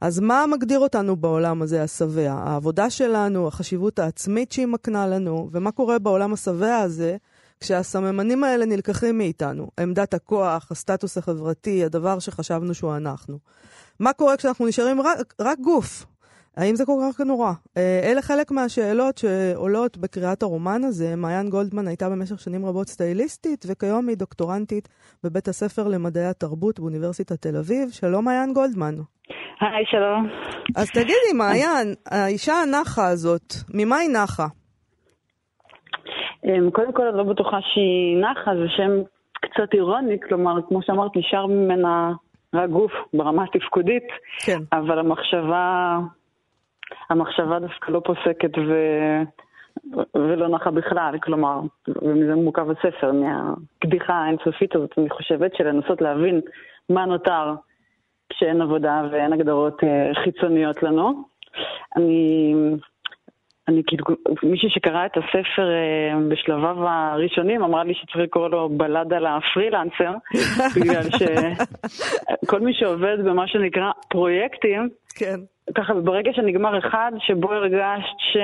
[0.00, 2.32] אז מה מגדיר אותנו בעולם הזה השבע?
[2.32, 7.16] העבודה שלנו, החשיבות העצמית שהיא מקנה לנו, ומה קורה בעולם השבע הזה
[7.60, 9.70] כשהסממנים האלה נלקחים מאיתנו?
[9.80, 13.38] עמדת הכוח, הסטטוס החברתי, הדבר שחשבנו שהוא אנחנו.
[14.00, 16.06] מה קורה כשאנחנו נשארים רק, רק גוף?
[16.56, 17.52] האם זה כל כך נורא?
[17.76, 21.16] אה, אלה חלק מהשאלות שעולות בקריאת הרומן הזה.
[21.16, 24.88] מעיין גולדמן הייתה במשך שנים רבות סטייליסטית, וכיום היא דוקטורנטית
[25.24, 27.90] בבית הספר למדעי התרבות באוניברסיטת תל אביב.
[27.90, 28.94] שלום, מעיין גולדמן.
[29.60, 30.28] היי, שלום.
[30.76, 34.46] אז תגידי, מעיין, האישה הנחה הזאת, ממה היא נחה?
[36.44, 38.90] אמ, קודם כל, אני לא בטוחה שהיא נחה, זה שם
[39.32, 42.12] קצת אירוני, כלומר, כמו שאמרת, נשאר ממנה
[42.54, 44.06] רק גוף ברמה התפקודית,
[44.46, 44.58] כן.
[44.72, 45.98] אבל המחשבה,
[47.10, 48.74] המחשבה דווקא לא פוסקת ו...
[50.14, 51.60] ולא נחה בכלל, כלומר,
[52.02, 56.40] ומזה מורכב הספר, מהקדיחה האינסופית הזאת, אני חושבת, של לנסות להבין
[56.88, 57.54] מה נותר
[58.28, 61.24] כשאין עבודה ואין הגדרות אה, חיצוניות לנו.
[61.96, 62.54] אני
[63.70, 64.04] אני כאילו,
[64.42, 70.12] מישהי שקרא את הספר אה, בשלביו הראשונים אמרה לי שצריך לקרוא לו בלד על הפרילנסר,
[70.76, 75.40] בגלל שכל מי שעובד במה שנקרא פרויקטים, כן.
[75.74, 78.36] ככה ברגע שנגמר אחד שבו הרגשת ש...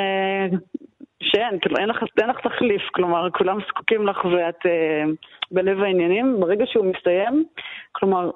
[1.23, 5.09] שאין, כאילו אין לך, אין לך תחליף, כלומר כולם זקוקים לך ואת uh,
[5.51, 7.45] בלב העניינים, ברגע שהוא מסתיים,
[7.93, 8.31] כלומר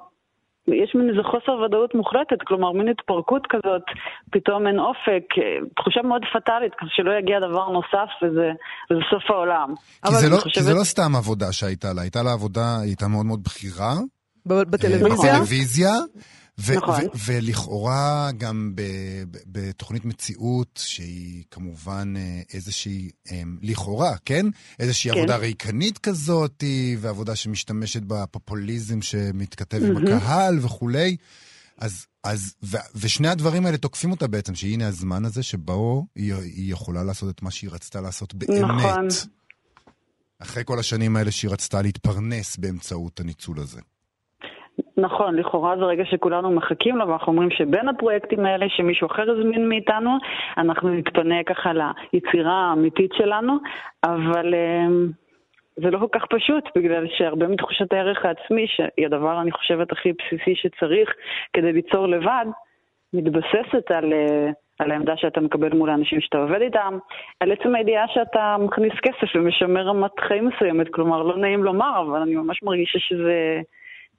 [0.67, 3.85] יש מין איזה חוסר ודאות מוחלטת, כלומר מין התפרקות כזאת,
[4.31, 5.25] פתאום אין אופק,
[5.75, 8.49] תחושה מאוד פטאלית, כזה שלא יגיע דבר נוסף וזה,
[8.87, 9.69] וזה סוף העולם.
[10.07, 10.53] כי זה, לא, חושבת...
[10.53, 13.93] כי זה לא סתם עבודה שהייתה לה, הייתה לה עבודה, היא הייתה מאוד מאוד בכירה.
[14.45, 15.33] בטלוויזיה?
[15.33, 15.93] בטלוויזיה.
[16.59, 17.01] ו- נכון.
[17.05, 18.73] ו- ולכאורה גם
[19.45, 24.45] בתוכנית מציאות, שהיא כמובן אה, איזושהי, אמ, לכאורה, כן?
[24.79, 25.17] איזושהי כן.
[25.17, 26.63] עבודה ריקנית כזאת,
[26.99, 29.85] ועבודה שמשתמשת בפופוליזם שמתכתב mm-hmm.
[29.85, 31.17] עם הקהל וכולי.
[31.77, 36.73] אז, אז, ו- ושני הדברים האלה תוקפים אותה בעצם, שהנה הזמן הזה שבו היא, היא
[36.73, 38.63] יכולה לעשות את מה שהיא רצתה לעשות באמת.
[38.63, 39.07] נכון.
[40.39, 43.79] אחרי כל השנים האלה שהיא רצתה להתפרנס באמצעות הניצול הזה.
[45.01, 49.69] נכון, לכאורה זה רגע שכולנו מחכים לו, ואנחנו אומרים שבין הפרויקטים האלה שמישהו אחר הזמין
[49.69, 50.17] מאיתנו,
[50.57, 51.71] אנחנו נתפנה ככה
[52.13, 53.57] ליצירה האמיתית שלנו,
[54.03, 55.07] אבל אמ,
[55.75, 60.13] זה לא כל כך פשוט, בגלל שהרבה מתחושת הערך העצמי, שהיא הדבר, אני חושבת, הכי
[60.13, 61.13] בסיסי שצריך
[61.53, 62.45] כדי ליצור לבד,
[63.13, 66.97] מתבססת על, אה, על העמדה שאתה מקבל מול האנשים שאתה עובד איתם,
[67.39, 72.21] על עצם הידיעה שאתה מכניס כסף ומשמר רמת חיים מסוימת, כלומר, לא נעים לומר, אבל
[72.21, 73.61] אני ממש מרגישה שזה...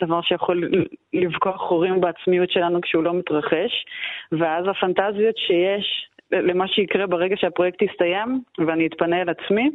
[0.00, 0.70] דבר שיכול
[1.12, 3.84] לבקוע חורים בעצמיות שלנו כשהוא לא מתרחש,
[4.32, 9.70] ואז הפנטזיות שיש למה שיקרה ברגע שהפרויקט יסתיים ואני אתפנה אל עצמי,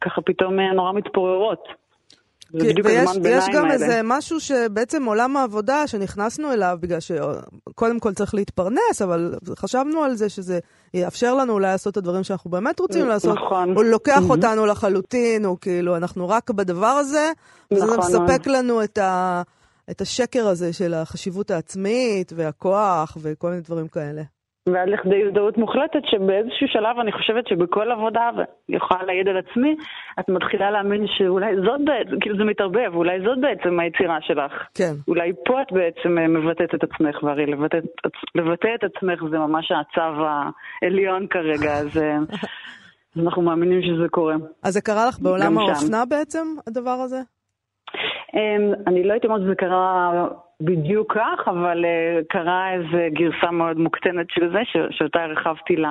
[0.00, 1.83] ככה פתאום אה, נורא מתפוררות.
[2.52, 3.50] זה בדיוק ויש, הזמן ביניים האלה.
[3.50, 9.34] יש גם איזה משהו שבעצם עולם העבודה שנכנסנו אליו, בגלל שקודם כל צריך להתפרנס, אבל
[9.58, 10.58] חשבנו על זה שזה
[10.94, 13.38] יאפשר לנו אולי לעשות את הדברים שאנחנו באמת רוצים לעשות.
[13.38, 13.76] נכון.
[13.76, 14.30] הוא לוקח mm-hmm.
[14.30, 17.32] אותנו לחלוטין, הוא כאילו, אנחנו רק בדבר הזה,
[17.72, 17.98] וזה נכון.
[17.98, 19.42] מספק לנו את, ה,
[19.90, 24.22] את השקר הזה של החשיבות העצמית והכוח וכל מיני דברים כאלה.
[24.68, 29.76] ועד לכדי הזדהות מוחלטת שבאיזשהו שלב אני חושבת שבכל עבודה, ואני יכולה להעיד על עצמי,
[30.20, 34.52] את מתחילה להאמין שאולי זאת בעצם, כאילו זה מתערבב, אולי זאת בעצם היצירה שלך.
[34.74, 34.94] כן.
[35.08, 37.78] אולי פה את בעצם אה, מבטאת את עצמך, והרי לבטא,
[38.34, 40.24] לבטא את עצמך זה ממש הצו
[40.82, 41.98] העליון כרגע, אז...
[41.98, 42.18] אה,
[43.22, 44.34] אנחנו מאמינים שזה קורה.
[44.62, 47.20] אז זה קרה לך בעולם האופנה בעצם, הדבר הזה?
[48.34, 50.28] אמ, אני לא הייתי אומרת שזה קרה
[50.60, 55.86] בדיוק כך, אבל uh, קרה איזו גרסה מאוד מוקטנת של זה, ש- שאותה הרחבתי ל-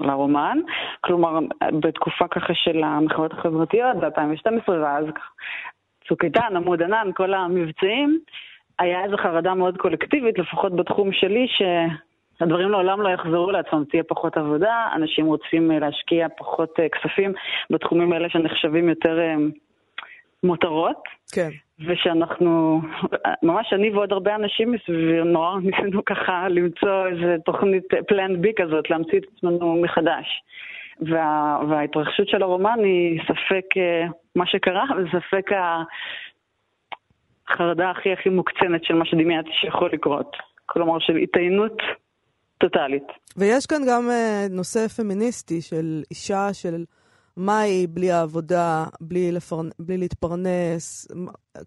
[0.00, 0.58] לרומן.
[1.00, 1.38] כלומר,
[1.80, 5.04] בתקופה ככה של המחאות החברתיות, ב-2012, ואז
[6.08, 8.18] צוק איתן, עמוד ענן, כל המבצעים,
[8.78, 14.36] היה איזו חרדה מאוד קולקטיבית, לפחות בתחום שלי, שהדברים לעולם לא יחזרו לעצמם, תהיה פחות
[14.36, 17.32] עבודה, אנשים רוצים אה, להשקיע פחות uh, כספים
[17.70, 19.58] בתחומים האלה שנחשבים יותר uh,
[20.42, 21.02] מותרות.
[21.32, 21.48] כן.
[21.86, 22.80] ושאנחנו,
[23.42, 28.90] ממש אני ועוד הרבה אנשים מסביבי, נורא ניסינו ככה למצוא איזה תוכנית פלן בי כזאת,
[28.90, 30.26] להמציא את עצמנו מחדש.
[31.00, 35.50] וה, וההתרחשות של הרומן היא ספק אה, מה שקרה, וספק
[37.48, 40.36] החרדה הכי הכי מוקצנת של מה שדמיינתי שיכול לקרות.
[40.66, 41.76] כלומר, של התעיינות
[42.58, 43.06] טוטאלית.
[43.36, 46.84] ויש כאן גם אה, נושא פמיניסטי של אישה, של...
[47.38, 49.68] מה היא בלי העבודה, בלי, לפרנ...
[49.78, 51.08] בלי להתפרנס,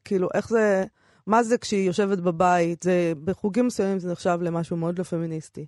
[0.05, 0.83] כאילו, איך זה,
[1.27, 2.83] מה זה כשהיא יושבת בבית?
[2.83, 5.65] זה, בחוגים מסוימים זה נחשב למשהו מאוד לא פמיניסטי.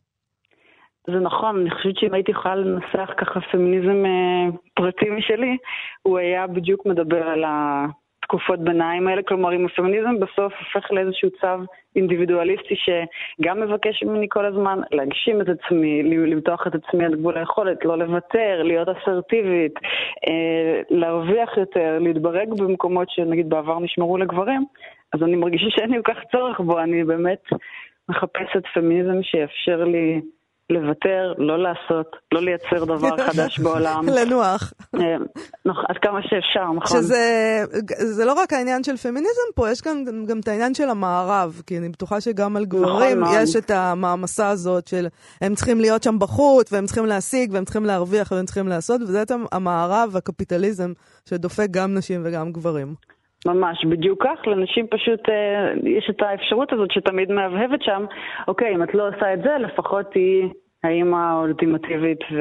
[1.08, 5.58] זה נכון, אני חושבת שאם הייתי יכולה לנסח ככה פמיניזם אה, פרטי משלי,
[6.02, 7.86] הוא היה בדיוק מדבר על ה...
[8.24, 11.48] התקופות ביניים האלה, כלומר אם הפמיניזם בסוף הופך לאיזשהו צו
[11.96, 17.86] אינדיבידואליסטי שגם מבקש ממני כל הזמן להגשים את עצמי, למתוח את עצמי עד גבול היכולת,
[17.86, 19.74] לא לוותר, להיות אסרטיבית,
[20.28, 24.66] אה, להרוויח יותר, להתברג במקומות שנגיד בעבר נשמרו לגברים,
[25.14, 27.44] אז אני מרגישה שאין לי כל כך צורך בו, אני באמת
[28.10, 30.22] מחפשת פמיניזם שיאפשר לי
[30.70, 34.06] לוותר, לא לעשות, לא לייצר דבר חדש בעולם.
[34.10, 34.74] לנוח.
[34.96, 35.16] אה,
[35.66, 37.02] נכון, עד כמה שאפשר, נכון.
[37.02, 37.24] שזה
[37.98, 41.78] זה לא רק העניין של פמיניזם פה, יש גם, גם את העניין של המערב, כי
[41.78, 45.08] אני בטוחה שגם על גברים נכון, יש את המעמסה הזאת של
[45.42, 49.24] הם צריכים להיות שם בחוץ, והם צריכים להשיג, והם צריכים להרוויח, והם צריכים לעשות, וזה
[49.52, 50.94] המערב והקפיטליזם
[51.30, 52.96] שדופק גם נשים וגם גברים.
[53.46, 58.06] ממש, בדיוק כך, לנשים פשוט אה, יש את האפשרות הזאת שתמיד מהבהבת שם,
[58.48, 60.50] אוקיי, אם את לא עושה את זה, לפחות תהיי
[60.84, 62.38] האימא האולטימטיבית ו...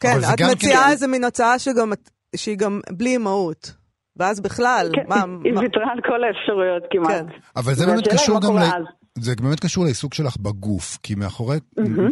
[0.00, 1.92] כן, את מציעה כן- איזה מין הצעה שגם,
[2.36, 3.86] שהיא גם בלי אימהות.
[4.18, 5.16] ואז בכלל, כן, מה...
[5.44, 7.10] היא מה- ויתרה על כל האפשרויות כמעט.
[7.10, 7.26] כן.
[7.56, 8.84] אבל זה באמת היא קשור מה גם ל...
[9.20, 11.58] זה באמת קשור לעיסוק שלך בגוף, כי מאחורי,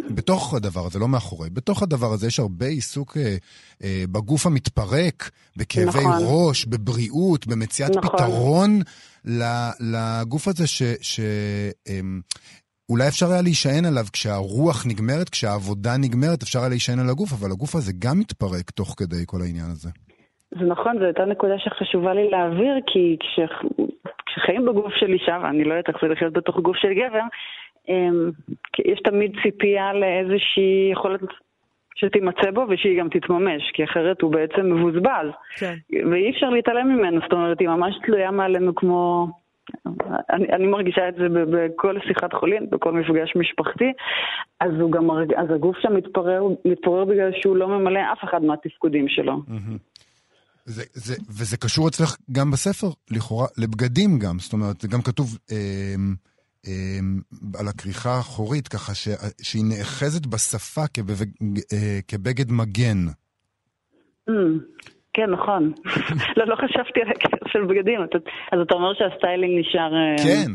[0.09, 3.35] בתוך הדבר הזה, לא מאחורי, בתוך הדבר הזה יש הרבה עיסוק אה,
[3.83, 6.23] אה, בגוף המתפרק, בכאבי נכון.
[6.23, 8.09] ראש, בבריאות, במציאת נכון.
[8.09, 8.81] פתרון
[9.79, 10.83] לגוף הזה ש...
[11.01, 11.19] ש
[11.87, 12.21] אמ,
[12.89, 17.51] אולי אפשר היה להישען עליו כשהרוח נגמרת, כשהעבודה נגמרת, אפשר היה להישען על הגוף, אבל
[17.51, 19.89] הגוף הזה גם מתפרק תוך כדי כל העניין הזה.
[20.51, 23.39] זה נכון, זו הייתה נקודה שחשובה לי להעביר, כי כש...
[24.25, 27.21] כשחיים בגוף של אישה, ואני לא יודעת איך זה לחיות בתוך גוף של גבר,
[27.89, 28.31] אמ,
[28.85, 31.21] יש תמיד ציפייה לאיזושהי יכולת
[31.95, 35.27] שתימצא בו ושהיא גם תתממש, כי אחרת הוא בעצם מבוזבז.
[35.57, 35.73] כן.
[36.11, 39.27] ואי אפשר להתעלם ממנו, זאת אומרת, היא ממש תלויה מעלינו כמו...
[40.29, 43.91] אני, אני מרגישה את זה בכל שיחת חולין, בכל מפגש משפחתי,
[44.59, 49.07] אז, גם, מרג- אז הגוף שם מתפורר, מתפורר בגלל שהוא לא ממלא אף אחד מהתפקודים
[49.07, 49.33] שלו.
[50.65, 54.39] זה, זה, וזה קשור אצלך גם בספר, לכאורה, לבגדים גם.
[54.39, 55.95] זאת אומרת, זה גם כתוב אה,
[56.67, 56.99] אה,
[57.53, 59.07] על הכריכה האחורית, ככה ש,
[59.41, 61.27] שהיא נאחזת בשפה כבבג,
[61.73, 63.07] אה, כבגד מגן.
[64.29, 64.33] Mm,
[65.15, 65.71] כן, נכון.
[66.37, 67.99] לא, לא חשבתי על הקשר של בגדים.
[68.51, 69.91] אז אתה אומר שהסטיילינג נשאר...
[69.95, 70.51] אה, כן.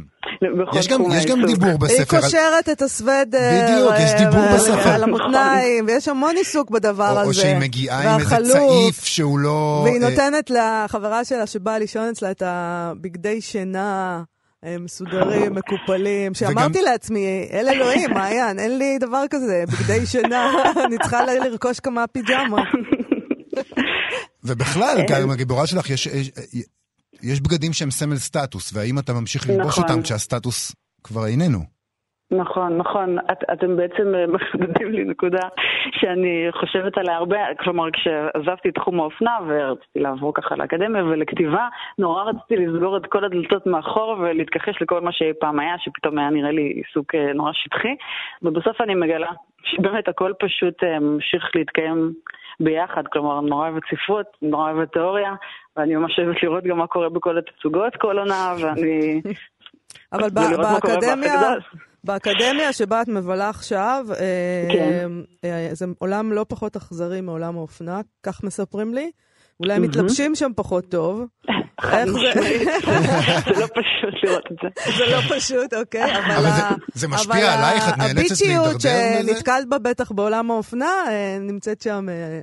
[0.78, 1.46] יש גם, יש גם.
[1.46, 2.22] דיבור היא בספר על...
[2.22, 3.38] קושרת את הסוודר.
[3.64, 4.90] בדיוק, יש דיבור על- בספר.
[4.90, 7.28] על המותניים, ויש המון עיסוק בדבר או, הזה.
[7.28, 8.52] או שהיא מגיעה עם איזה.
[8.52, 9.80] צעיף שהוא לא...
[9.84, 14.22] והיא אה, נותנת לחברה שלה שבאה לישון אצלה את הבגדי שינה.
[14.64, 20.52] אה, מסודרים, מקופלים, שאמרתי לעצמי, אל אלוהים, מעיין, אין לי דבר כזה, בגדי שינה,
[20.86, 22.60] אני צריכה לרכוש כמה פיג'מות.
[24.44, 26.30] ובכלל, גם הגיבורה שלך, יש, יש,
[27.22, 29.84] יש בגדים שהם סמל סטטוס, והאם אתה ממשיך ללבוש נכון.
[29.84, 30.72] אותם כשהסטטוס
[31.04, 31.80] כבר איננו?
[32.32, 33.18] נכון, נכון.
[33.18, 35.48] את, אתם בעצם אה, מחדדים לי נקודה
[35.92, 37.38] שאני חושבת עליה הרבה.
[37.58, 41.68] כלומר, כשעזבתי את תחום האופנה ורציתי לעבור ככה לאקדמיה ולכתיבה,
[41.98, 46.30] נורא רציתי לסגור את כל הדלתות מאחור ולהתכחש לכל מה שאי פעם היה, שפתאום היה
[46.30, 47.94] נראה לי עיסוק אה, נורא שטחי.
[48.42, 49.30] ובסוף אני מגלה
[49.64, 52.12] שבאמת הכל פשוט אה, ממשיך להתקיים
[52.60, 53.02] ביחד.
[53.12, 55.32] כלומר, אני נורא אוהבת ספרות, נורא אוהבת תיאוריה,
[55.76, 59.22] ואני ממש אוהבת לראות גם מה קורה בכל התצוגות כל עונה, ואני...
[60.12, 61.40] אבל באקדמיה.
[62.04, 65.10] באקדמיה שבה את מבלה עכשיו, אה, כן.
[65.44, 69.10] אה, זה עולם לא פחות אכזרי מעולם האופנה, כך מספרים לי.
[69.60, 71.24] אולי הם מתלבשים שם פחות טוב.
[71.92, 72.40] איך זה?
[73.54, 74.92] זה לא פשוט לראות את זה.
[74.98, 76.04] זה לא פשוט, אוקיי?
[76.04, 77.88] אבל, אבל זה- ה- זה משפיע עלייך?
[77.88, 79.20] את נאלצת להידרדר הביצ'יות מזה?
[79.26, 82.40] שנתקלת בה בטח בעולם האופנה, אה, נמצאת שם אה,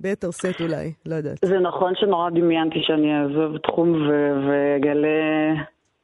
[0.00, 1.38] ביתר שאת אולי, לא יודעת.
[1.44, 3.92] זה נכון שנורא דמיינתי שאני אעזוב תחום
[4.48, 5.08] ואגלה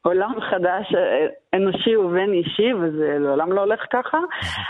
[0.01, 4.19] עולם חדש, אה, אנושי ובין אישי, וזה לעולם לא הולך ככה,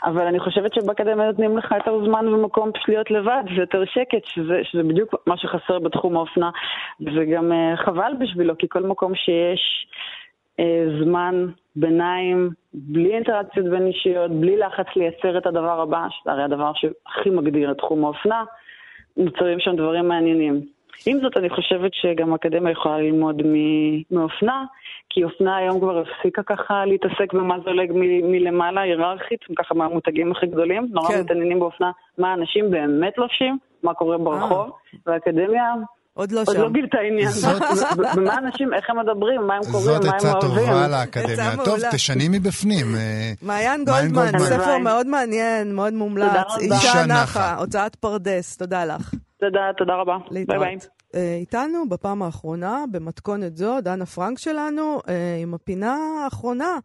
[0.03, 4.59] אבל אני חושבת שבאקדמיה נותנים לך יותר זמן ומקום פשוט להיות לבד, ויותר שקט, שזה,
[4.63, 6.49] שזה בדיוק מה שחסר בתחום האופנה,
[7.01, 9.87] וזה גם אה, חבל בשבילו, כי כל מקום שיש
[10.59, 16.43] אה, זמן ביניים, בלי אינטראקציות בין אישיות, בלי לחץ לייצר את הדבר הבא, שזה הרי
[16.43, 18.43] הדבר שהכי מגדיר את תחום האופנה,
[19.17, 20.61] נוצרים שם דברים מעניינים.
[21.05, 23.41] עם זאת, אני חושבת שגם האקדמיה יכולה ללמוד
[24.11, 24.65] מאופנה,
[25.09, 30.45] כי אופנה היום כבר הפסיקה ככה להתעסק במה זולג מ- מלמעלה, היררכית, ככה מהמותגים הכי
[30.45, 31.21] גדולים, נורא כן.
[31.21, 34.69] מתעניינים באופנה, מה אנשים באמת לובשים, מה קורה ברחוב,
[35.07, 35.73] והאקדמיה
[36.13, 36.73] עוד לא עוד לא שם.
[36.73, 37.29] גילתה עניין.
[37.29, 40.41] זאת- ו- ומה אנשים, איך הם מדברים, מה הם קוראים, זאת מה הם אוהבים.
[40.41, 41.65] טובה עצה לאקדמיה.
[41.65, 41.77] טוב.
[41.91, 42.85] תשני מבפנים.
[42.95, 44.39] אה, מעיין גולדמן.
[44.39, 44.77] ספר.
[44.77, 46.23] מאוד מעניין, מאוד מומלץ.
[46.31, 46.75] תודה רבה.
[46.75, 47.55] אישה נחה.
[47.55, 49.13] הוצאת פרדס, תודה לך.
[49.39, 50.17] תודה, תודה רבה.
[50.31, 50.77] ביי ביי.
[51.15, 56.77] אה, איתנו בפעם האחרונה, במתכונת זו, דנה פרנק שלנו, אה, עם הפינה האחרונה.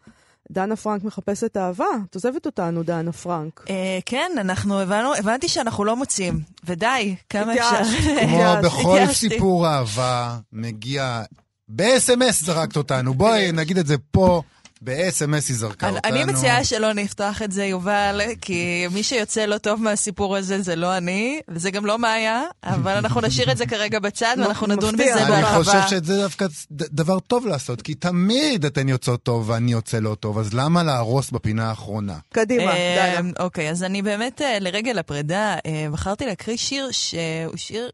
[0.50, 1.84] דנה פרנק מחפשת אהבה.
[2.10, 3.64] את עוזבת אותנו, דנה פרנק.
[3.70, 7.54] אה, כן, אנחנו הבנו, הבנתי שאנחנו לא מוצאים, ודי, כמה.
[7.54, 7.82] אפשר.
[8.20, 8.42] כמו.
[8.64, 9.06] בכל.
[9.12, 11.22] סיפור אהבה, מגיע...
[11.68, 14.42] ב-SMS זרקת אותנו, בואי נגיד את זה פה,
[14.84, 16.14] ב-SMS היא זרקה אני- אותנו.
[16.14, 20.76] אני מציעה שלא נפתח את זה, יובל, כי מי שיוצא לא טוב מהסיפור הזה זה
[20.76, 24.94] לא אני, וזה גם לא מאיה, אבל אנחנו נשאיר את זה כרגע בצד, ואנחנו נדון.
[24.94, 25.64] בזה אני בהרחבה.
[25.64, 30.38] חושב שזה דווקא דבר טוב לעשות, כי תמיד אתן יוצאות טוב ואני יוצא לא טוב,
[30.38, 32.18] אז למה להרוס בפינה האחרונה?
[32.32, 33.30] קדימה, אה, דנה.
[33.40, 37.16] אוקיי, אז אני באמת, אה, לרגל הפרידה, אה, בחרתי להקריא שיר שהוא
[37.56, 37.90] שיר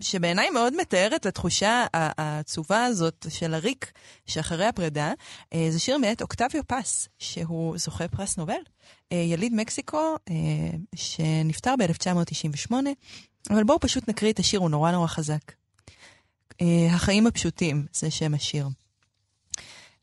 [0.00, 3.92] שבעיניי מאוד מתאר את התחושה העצובה הזאת של הריק
[4.26, 5.12] שאחרי הפרידה.
[5.54, 8.60] אה, זה שיר מאת אוקטביו פס, שהוא זוכה פרס נובל,
[9.12, 10.34] אה, יליד מקסיקו, אה,
[10.94, 12.72] שנפטר ב-1998,
[13.50, 15.52] אבל בואו פשוט נקריא את השיר, הוא נורא נורא חזק.
[16.90, 18.68] החיים הפשוטים, זה שם השיר.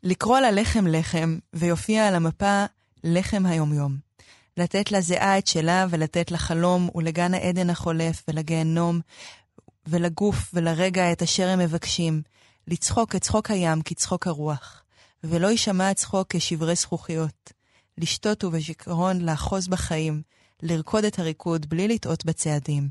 [0.04, 2.66] לקרוא לה לחם לחם, ויופיע על המפה
[3.04, 3.98] לחם היומיום.
[4.58, 9.02] לתת לזיעה את שלה, ולתת לחלום, ולגן העדן החולף, ולגיהנום,
[9.88, 12.22] ולגוף, ולרגע את אשר הם מבקשים.
[12.68, 14.84] לצחוק את צחוק הים כצחוק הרוח.
[15.24, 17.54] ולא יישמע הצחוק כשברי זכוכיות.
[17.98, 20.22] לשתות ובשיכרון לאחוז בחיים,
[20.62, 22.90] לרקוד את הריקוד בלי לטעות בצעדים.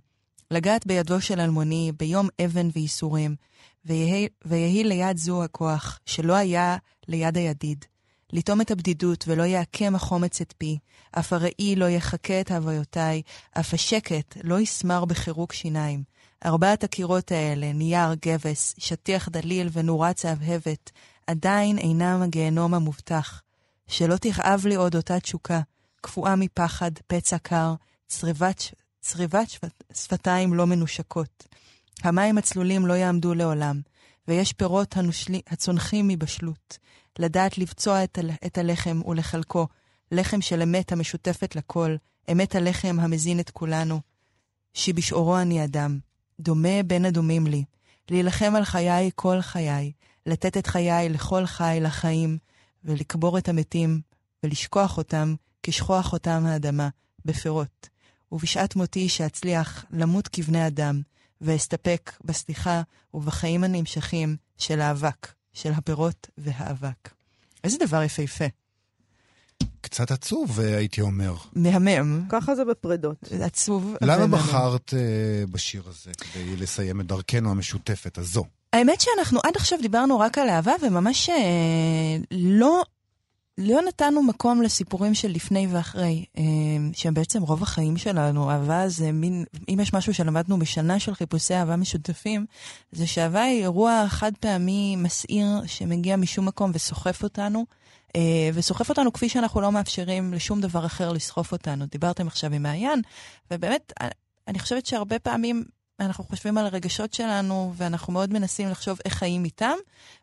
[0.50, 3.36] לגעת בידו של אלמוני ביום אבן וייסורים,
[3.84, 6.76] ויהי, ויהי ליד זו הכוח, שלא היה
[7.08, 7.84] ליד הידיד.
[8.32, 10.78] לטום את הבדידות ולא יעקם החומץ את פי,
[11.18, 13.22] אף הראי לא יחקה את הוויותיי,
[13.60, 16.02] אף השקט לא יסמר בחירוק שיניים.
[16.44, 20.90] ארבעת הקירות האלה, נייר, גבס, שטיח דליל ונורה צהבהבת,
[21.26, 23.42] עדיין אינם הגיהנום המובטח.
[23.88, 25.60] שלא תכאב לי עוד אותה תשוקה,
[26.00, 27.74] קפואה מפחד, פצע קר,
[28.06, 28.62] צריבת,
[29.00, 31.46] צריבת שפת, שפתיים לא מנושקות.
[32.04, 33.80] המים הצלולים לא יעמדו לעולם,
[34.28, 36.78] ויש פירות הנושלי, הצונחים מבשלות.
[37.18, 39.66] לדעת לבצוע את, הל- את הלחם ולחלקו,
[40.12, 41.96] לחם של אמת המשותפת לכל,
[42.32, 44.00] אמת הלחם המזין את כולנו.
[44.74, 45.98] שבשעורו אני אדם,
[46.40, 47.64] דומה בין הדומים לי,
[48.10, 49.92] להילחם על חיי כל חיי,
[50.26, 52.38] לתת את חיי לכל חי לחיים,
[52.84, 54.00] ולקבור את המתים,
[54.42, 56.88] ולשכוח אותם כשכוח אותם האדמה,
[57.24, 57.88] בפירות.
[58.32, 61.00] ובשעת מותי שאצליח למות כבני אדם,
[61.40, 62.82] ואסתפק בסליחה
[63.14, 67.10] ובחיים הנמשכים של האבק, של הפירות והאבק.
[67.64, 68.44] איזה דבר יפהפה.
[69.86, 71.34] קצת עצוב, אה, הייתי אומר.
[71.52, 73.16] מהמם, ככה זה בפרידות.
[73.40, 73.94] עצוב.
[74.00, 74.26] למה.
[74.26, 78.44] בחרת אה, בשיר הזה כדי לסיים את דרכנו המשותפת הזו?
[78.72, 82.82] האמת שאנחנו עד עכשיו דיברנו רק על אהבה, וממש אה, לא,
[83.58, 86.24] לא נתנו מקום לסיפורים של לפני ואחרי,
[86.92, 88.50] שהם בעצם רוב החיים שלנו.
[88.50, 92.46] אהבה זה מין, אם יש משהו שלמדנו בשנה של חיפושי אהבה משותפים,
[92.92, 97.64] זה שאהבה היא אירוע חד פעמי מסעיר שמגיע משום מקום וסוחף אותנו.
[98.16, 101.86] אה, וסוחף אותנו כפי שאנחנו לא מאפשרים לשום דבר אחר לסחוף אותנו.
[101.86, 103.02] דיברתם עכשיו עם מעיין,
[103.50, 104.08] ובאמת, אה,
[104.48, 105.64] אני חושבת שהרבה פעמים
[106.00, 109.74] אנחנו חושבים על הרגשות שלנו, ואנחנו מאוד מנסים לחשוב איך חיים איתם,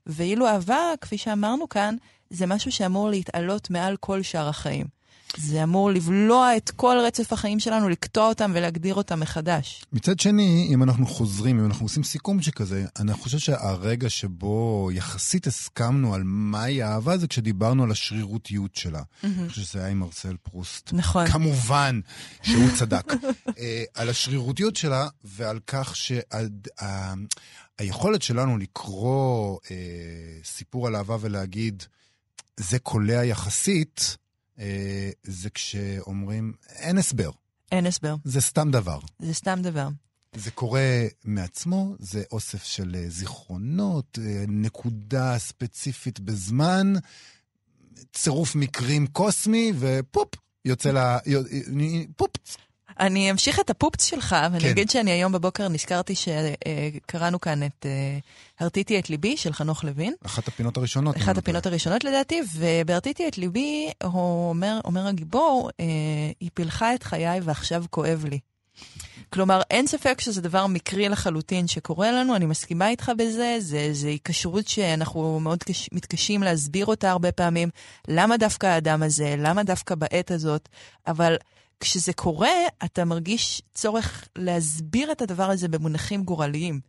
[0.06, 1.96] ואילו אהבה, כפי שאמרנו כאן,
[2.30, 4.86] זה משהו שאמור להתעלות מעל כל שאר החיים.
[5.38, 9.86] זה אמור לבלוע את כל רצף החיים שלנו, לקטוע אותם ולהגדיר אותם מחדש.
[9.94, 15.48] מצד שני, אם אנחנו חוזרים, אם אנחנו עושים סיכום שכזה, אני חושב שהרגע שבו יחסית
[15.48, 19.02] הסכמנו על מהי האהבה זה כשדיברנו על השרירותיות שלה.
[19.24, 20.90] אני חושב שזה היה עם מרסל פרוסט.
[20.94, 21.28] נכון.
[21.28, 22.00] כמובן
[22.44, 23.14] שהוא צדק.
[23.58, 25.96] אה, על השרירותיות שלה ועל כך
[27.80, 29.76] שהיכולת שלנו לקרוא אה,
[30.44, 31.84] סיפור על אהבה ולהגיד,
[32.58, 34.18] זה קולע יחסית,
[35.24, 37.32] זה כשאומרים, אין הסבר,
[37.72, 39.00] אין הסבר, זה סתם דבר.
[39.20, 39.88] זה סתם דבר.
[40.36, 46.94] זה קורה מעצמו, זה אוסף של אה, זיכרונות, אה, נקודה ספציפית בזמן,
[48.14, 50.30] צירוף מקרים קוסמי, ופופ,
[50.66, 51.18] יוצא לה...
[52.16, 52.32] פופ.
[53.00, 54.70] אני אמשיך את הפופץ שלך, ואני כן.
[54.70, 58.18] אגיד שאני היום בבוקר נזכרתי שקראנו כאן את אה,
[58.60, 60.14] הרטיתי את ליבי של חנוך לוין.
[60.26, 61.18] אחת הפינות הראשונות.
[61.18, 61.74] אחת הפינות טועה.
[61.74, 65.86] הראשונות לדעתי, ובהרטיתי את ליבי, הוא אומר, אומר הגיבור, אה,
[66.40, 68.40] היא פילחה את חיי ועכשיו כואב לי.
[69.30, 74.08] כלומר, אין ספק שזה דבר מקרי לחלוטין שקורה לנו, אני מסכימה איתך בזה, זה, זה
[74.08, 77.70] היקשרות שאנחנו מאוד קש, מתקשים להסביר אותה הרבה פעמים.
[78.08, 79.36] למה דווקא האדם הזה?
[79.38, 80.70] למה דווקא בעת הזאת?
[81.08, 81.36] אבל
[81.84, 82.50] כשזה קורה,
[82.86, 86.80] אתה מרגיש צורך להסביר את הדבר הזה במונחים גורליים.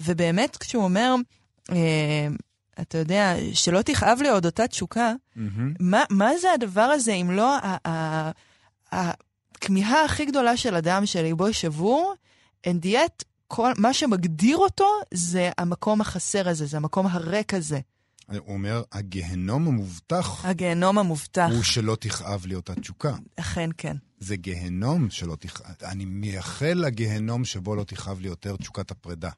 [0.00, 1.14] ובאמת, כשהוא אומר,
[1.72, 2.28] אה,
[2.80, 5.74] אתה יודע, שלא תכאב לי עוד אותה תשוקה, מהמם.
[5.80, 7.56] מה, מה זה הדבר הזה אם לא
[8.92, 12.14] הכמיהה הכי גדולה של אדם שליבו שבור,
[12.66, 17.80] and yet, כל, מה שמגדיר אותו זה המקום החסר הזה, זה המקום הריק הזה,
[18.28, 21.48] הוא אומר, הגיהנום המובטח הגיהנום המובטח.
[21.52, 23.16] הוא שלא תכאב לי אותה תשוקה.
[23.36, 23.96] אכן כן.
[24.18, 25.74] זה גיהנום שלא תכאב...
[25.84, 29.30] אני מייחל לגיהנום שבו לא תכאב לי יותר תשוקת הפרידה.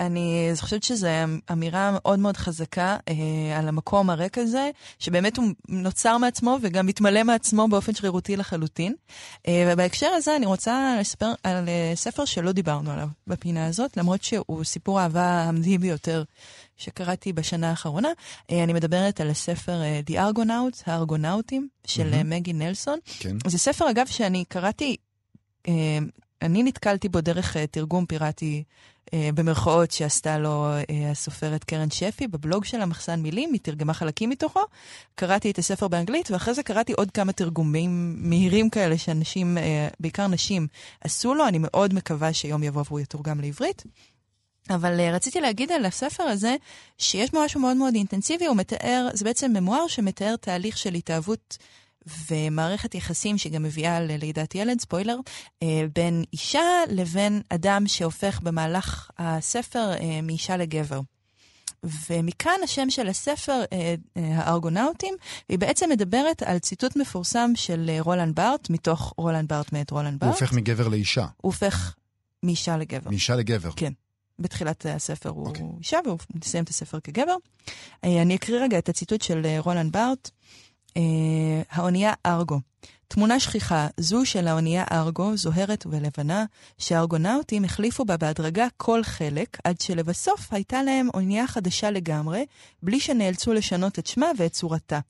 [0.00, 1.08] אני חושבת שזו
[1.52, 7.22] אמירה מאוד מאוד חזקה אה, על המקום הריק הזה, שבאמת הוא נוצר מעצמו וגם מתמלא
[7.22, 8.94] מעצמו באופן שרירותי לחלוטין.
[9.48, 14.22] אה, ובהקשר הזה אני רוצה לספר על אה, ספר שלא דיברנו עליו בפינה הזאת, למרות
[14.22, 16.24] שהוא סיפור האהבה המדהים ביותר
[16.80, 18.08] שקראתי בשנה האחרונה.
[18.50, 22.24] אה, אני מדברת על הספר אה, The Argonauts, הארגונאוטים, של mm-hmm.
[22.24, 22.98] מגי נלסון.
[23.18, 23.36] כן.
[23.46, 24.96] זה ספר, אגב, שאני קראתי,
[26.42, 28.64] אני נתקלתי בו דרך תרגום פיראטי
[29.12, 30.66] במרכאות שעשתה לו
[31.10, 34.60] הסופרת קרן שפי בבלוג של המחסן מילים, היא תרגמה חלקים מתוכו.
[35.14, 39.58] קראתי את הספר באנגלית, ואחרי זה קראתי עוד כמה תרגומים מהירים כאלה שאנשים,
[40.00, 40.66] בעיקר נשים,
[41.00, 41.48] עשו לו.
[41.48, 43.84] אני מאוד מקווה שיום יבוא והוא יתורגם לעברית.
[44.70, 46.56] אבל uh, רציתי להגיד על הספר הזה,
[46.98, 51.58] שיש בו משהו מאוד מאוד אינטנסיבי, הוא מתאר, זה בעצם ממואר שמתאר תהליך של התאהבות
[52.30, 55.16] ומערכת יחסים שגם מביאה ללידת ילד, ספוילר,
[55.62, 61.00] אה, בין אישה לבין אדם שהופך במהלך הספר אה, מאישה לגבר.
[62.10, 65.14] ומכאן השם של הספר, אה, הארגונאוטים,
[65.48, 70.34] היא בעצם מדברת על ציטוט מפורסם של רולנד בארט, מתוך רולנד בארט מאת רולנד בארט.
[70.34, 71.20] הוא הופך מגבר לאישה.
[71.20, 71.94] הוא הופך
[72.42, 73.10] מאישה לגבר.
[73.10, 73.70] מאישה לגבר.
[73.76, 73.92] כן.
[74.40, 75.48] בתחילת הספר הוא okay.
[75.48, 75.66] אוקיי.
[75.78, 77.34] אישה, והוא מסיים את הספר כגבר.
[78.04, 80.30] אני אקריא רגע את הציטוט של רולנד בארט.
[80.96, 82.60] אה, האונייה ארגו.
[83.08, 86.44] תמונה שכיחה, זו של האונייה ארגו, זוהרת ולבנה,
[86.78, 92.46] שהארגונאוטים החליפו בה בהדרגה כל חלק, עד שלבסוף הייתה להם אונייה חדשה לגמרי,
[92.82, 95.00] בלי שנאלצו לשנות את שמה ואת צורתה.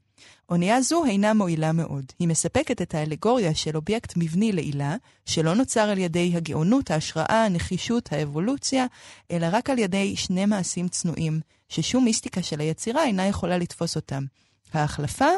[0.49, 2.05] אונייה זו אינה מועילה מאוד.
[2.19, 4.97] היא מספקת את האלגוריה של אובייקט מבני לעילה,
[5.27, 8.87] שלא נוצר על ידי הגאונות, ההשראה, הנחישות, האבולוציה,
[9.31, 14.25] אלא רק על ידי שני מעשים צנועים, ששום מיסטיקה של היצירה אינה יכולה לתפוס אותם.
[14.73, 15.29] ההחלפה,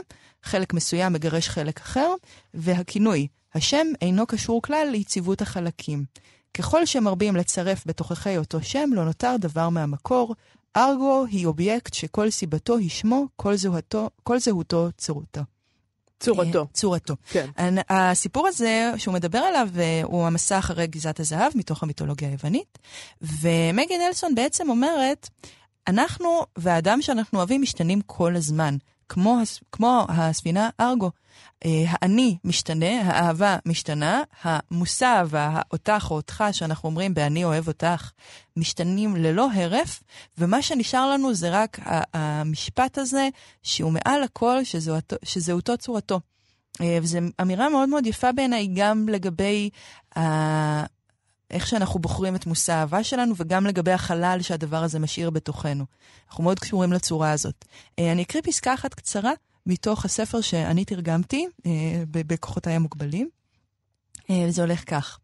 [0.43, 2.15] חלק מסוים מגרש חלק אחר,
[2.55, 6.05] והכינוי, השם אינו קשור כלל ליציבות החלקים.
[6.55, 10.35] ככל שמרבים לצרף בתוככי אותו שם, לא נותר דבר מהמקור.
[10.77, 15.41] ארגו היא אובייקט שכל סיבתו היא שמו, כל זהותו, כל זהותו צורתו.
[16.21, 16.61] צורתו.
[16.61, 17.15] אה, צורתו.
[17.31, 17.51] כן.
[17.89, 22.79] הסיפור הזה שהוא מדבר עליו אה, הוא המסע אחרי גזעת הזהב מתוך המיתולוגיה היוונית,
[23.23, 25.29] ומגי נלסון בעצם אומרת,
[25.89, 28.77] אנחנו והאדם שאנחנו אוהבים משתנים כל הזמן.
[29.13, 29.39] כמו,
[29.73, 31.11] כמו הספינה ארגו.
[31.65, 38.11] אה, האני משתנה, האהבה משתנה, המושא והאותך או אותך שאנחנו אומרים ב"אני אוהב אותך"
[38.57, 40.03] משתנים ללא הרף,
[40.39, 41.79] ומה שנשאר לנו זה רק
[42.15, 43.29] המשפט הזה
[43.63, 46.21] שהוא מעל הכל, שזהותו, שזהותו צורתו.
[46.81, 49.71] אה, וזו אמירה מאוד מאוד יפה בעיניי גם לגבי
[51.53, 55.85] איך שאנחנו בוחרים את מושא האהבה שלנו, וגם לגבי החלל שהדבר הזה משאיר בתוכנו.
[56.29, 57.65] אנחנו מאוד קשורים לצורה הזאת.
[57.99, 59.33] אה, אני אקריא פסקה אחת קצרה
[59.67, 61.71] מתוך הספר שאני תרגמתי אה,
[62.11, 63.29] בכוחותיי המוגבלים,
[64.31, 65.19] אה, וזה הולך כך.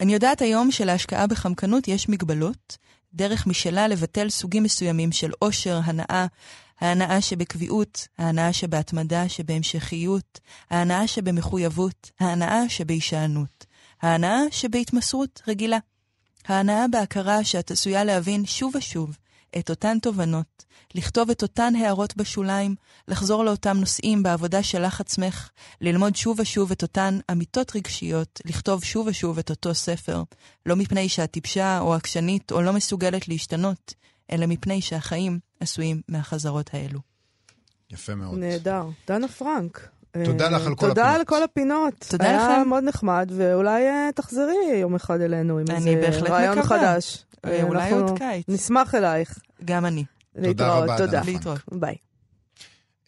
[0.00, 2.76] אני יודעת היום שלהשקעה בחמקנות יש מגבלות,
[3.14, 6.26] דרך משלה לבטל סוגים מסוימים של עושר, הנאה,
[6.80, 10.40] ההנאה שבקביעות, ההנאה שבהתמדה, שבהמשכיות,
[10.70, 13.66] ההנאה שבמחויבות, ההנאה שבהישענות.
[14.04, 15.78] ההנאה שבהתמסרות רגילה.
[16.46, 19.16] ההנאה בהכרה שאת עשויה להבין שוב ושוב
[19.58, 22.74] את אותן תובנות, לכתוב את אותן הערות בשוליים,
[23.08, 25.50] לחזור לאותם נושאים בעבודה שלך עצמך,
[25.80, 30.22] ללמוד שוב ושוב את אותן אמיתות רגשיות, לכתוב שוב ושוב את אותו ספר,
[30.66, 33.94] לא מפני שאת טיפשה או עקשנית או לא מסוגלת להשתנות,
[34.32, 37.00] אלא מפני שהחיים עשויים מהחזרות האלו.
[37.90, 38.38] יפה מאוד.
[38.38, 38.84] נהדר.
[39.06, 39.88] דנה פרנק.
[40.24, 41.18] תודה לך על כל תודה הפינות.
[41.18, 42.04] על כל הפינות.
[42.08, 42.68] תודה היה לכם.
[42.68, 46.78] מאוד נחמד, ואולי אה, תחזרי יום אחד אלינו עם אני איזה בהחלט רעיון מקווה.
[46.78, 47.24] חדש.
[47.44, 48.44] אה, אה, אולי אנחנו עוד קיץ.
[48.48, 49.38] נשמח אלייך.
[49.64, 50.04] גם אני.
[50.36, 51.22] להתראות, רבה, תודה.
[51.22, 51.26] פרנק.
[51.34, 51.60] להתראות.
[51.72, 51.94] ביי.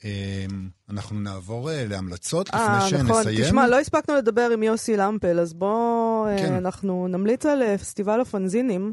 [0.05, 3.23] אמ, אנחנו נעבור אה, להמלצות אה, לפני נכון.
[3.23, 3.45] שנסיים.
[3.45, 6.53] תשמע, לא הספקנו לדבר עם יוסי למפל, אז בואו כן.
[6.53, 8.93] אנחנו נמליץ על אה, פסטיבל הפנזינים.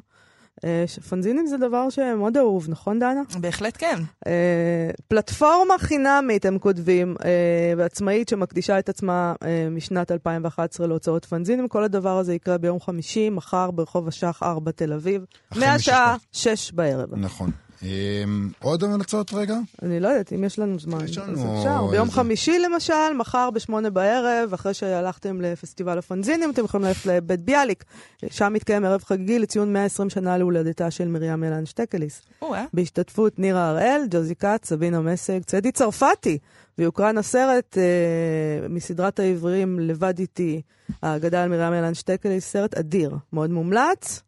[0.63, 3.21] אה, פנזינים זה דבר שמאוד אהוב, נכון, דנה?
[3.39, 3.99] בהחלט כן.
[4.27, 9.33] אה, פלטפורמה חינמית, הם כותבים, אה, ועצמאית שמקדישה את עצמה
[9.71, 11.67] משנת 2011 להוצאות פנזינים.
[11.67, 16.71] כל הדבר הזה יקרה ביום חמישי, מחר ברחוב השח 4 תל אביב, מהשעה משש 6
[16.71, 17.15] בערב.
[17.15, 17.51] נכון.
[17.83, 19.57] אמ, עוד המלצות רגע?
[19.81, 21.05] אני לא יודעת, אם יש לנו זמן.
[21.05, 21.85] יש אז לנו אפשר.
[21.91, 27.41] ביום איזה- חמישי למשל, מחר בשמונה בערב, אחרי שהלכתם לפסטיבל הפנזינים, אתם יכולים ללכת לבית
[27.41, 27.83] ביאליק.
[28.29, 32.21] שם מתקיים ערב חגיגי לציון 120 שנה להולדתה של מרים אלן שטקליס.
[32.41, 32.65] או-אה.
[32.73, 36.37] בהשתתפות נירה הראל, ג'וזי כץ, סבינה מסג, צדי צרפתי,
[36.77, 37.83] ויוקרן הסרט אה,
[38.69, 40.61] מסדרת העברים לבד איתי,
[41.01, 44.21] האגדה על מרים אלן שטקליס, סרט אדיר, מאוד מומלץ.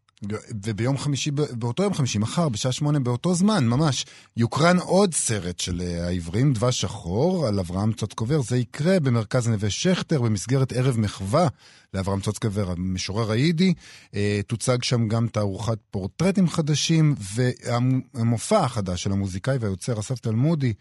[0.65, 4.05] וביום חמישי, באותו יום חמישי, מחר, בשעה שמונה, באותו זמן, ממש,
[4.38, 8.41] יוקרן עוד סרט של אה, העברים, דבש שחור, על אברהם צוצקובר.
[8.41, 11.47] זה יקרה במרכז נווה שכטר, במסגרת ערב מחווה
[11.96, 13.74] לאברהם צוצקובר, המשורר היידי.
[14.16, 20.74] אה, תוצג שם גם תערוכת פורטרטים חדשים, והמופע החדש של המוזיקאי והיוצר אסף תלמודי,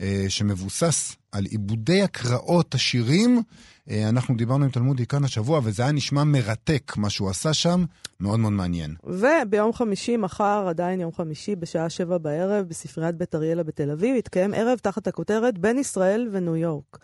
[0.00, 3.42] אה, שמבוסס על עיבודי הקראות השירים.
[3.90, 7.84] אה, אנחנו דיברנו עם תלמודי כאן השבוע, וזה היה נשמע מרתק, מה שהוא עשה שם,
[8.20, 8.94] מאוד מאוד מעניין.
[9.04, 14.54] וביום חמישי, מחר, עדיין יום חמישי, בשעה שבע בערב, בספריית בית אריאלה בתל אביב, יתקיים
[14.54, 16.98] ערב תחת הכותרת בין ישראל וניו יורק.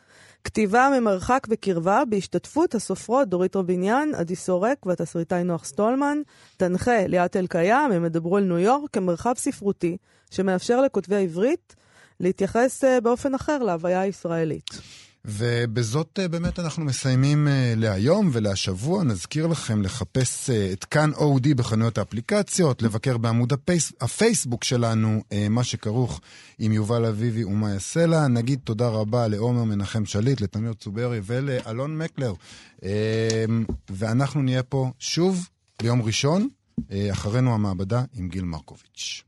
[0.49, 6.19] כתיבה ממרחק וקרבה בהשתתפות הסופרות דורית רביניאן, עדי סורק והתסריטאי נוח סטולמן.
[6.57, 9.97] תנחה ליאת אלקיים, הם ידברו על ניו יורק כמרחב ספרותי
[10.31, 11.77] שמאפשר לכותבי העברית
[12.21, 14.71] להתייחס אה, באופן אחר להוויה הישראלית.
[15.31, 19.05] ובזאת אה, באמת אנחנו מסיימים אה, להיום ולהשבוע.
[19.05, 26.21] נזכיר לכם לחפש את כאן אודי בחנויות האפליקציות, לבקר בעמוד הפייס, הפייסבוק שלנו, מה שכרוך
[26.59, 28.29] עם יובל אביבי ומאיה סלע.
[28.29, 32.33] נגיד תודה רבה לעומר מנחם שליט, לתמיר צוברי ולאלון מקלר.
[33.91, 35.49] ואנחנו נהיה פה שוב
[35.83, 36.49] ביום ראשון,
[37.13, 39.23] אחרינו המעבדה עם גיל מרקוביץ'.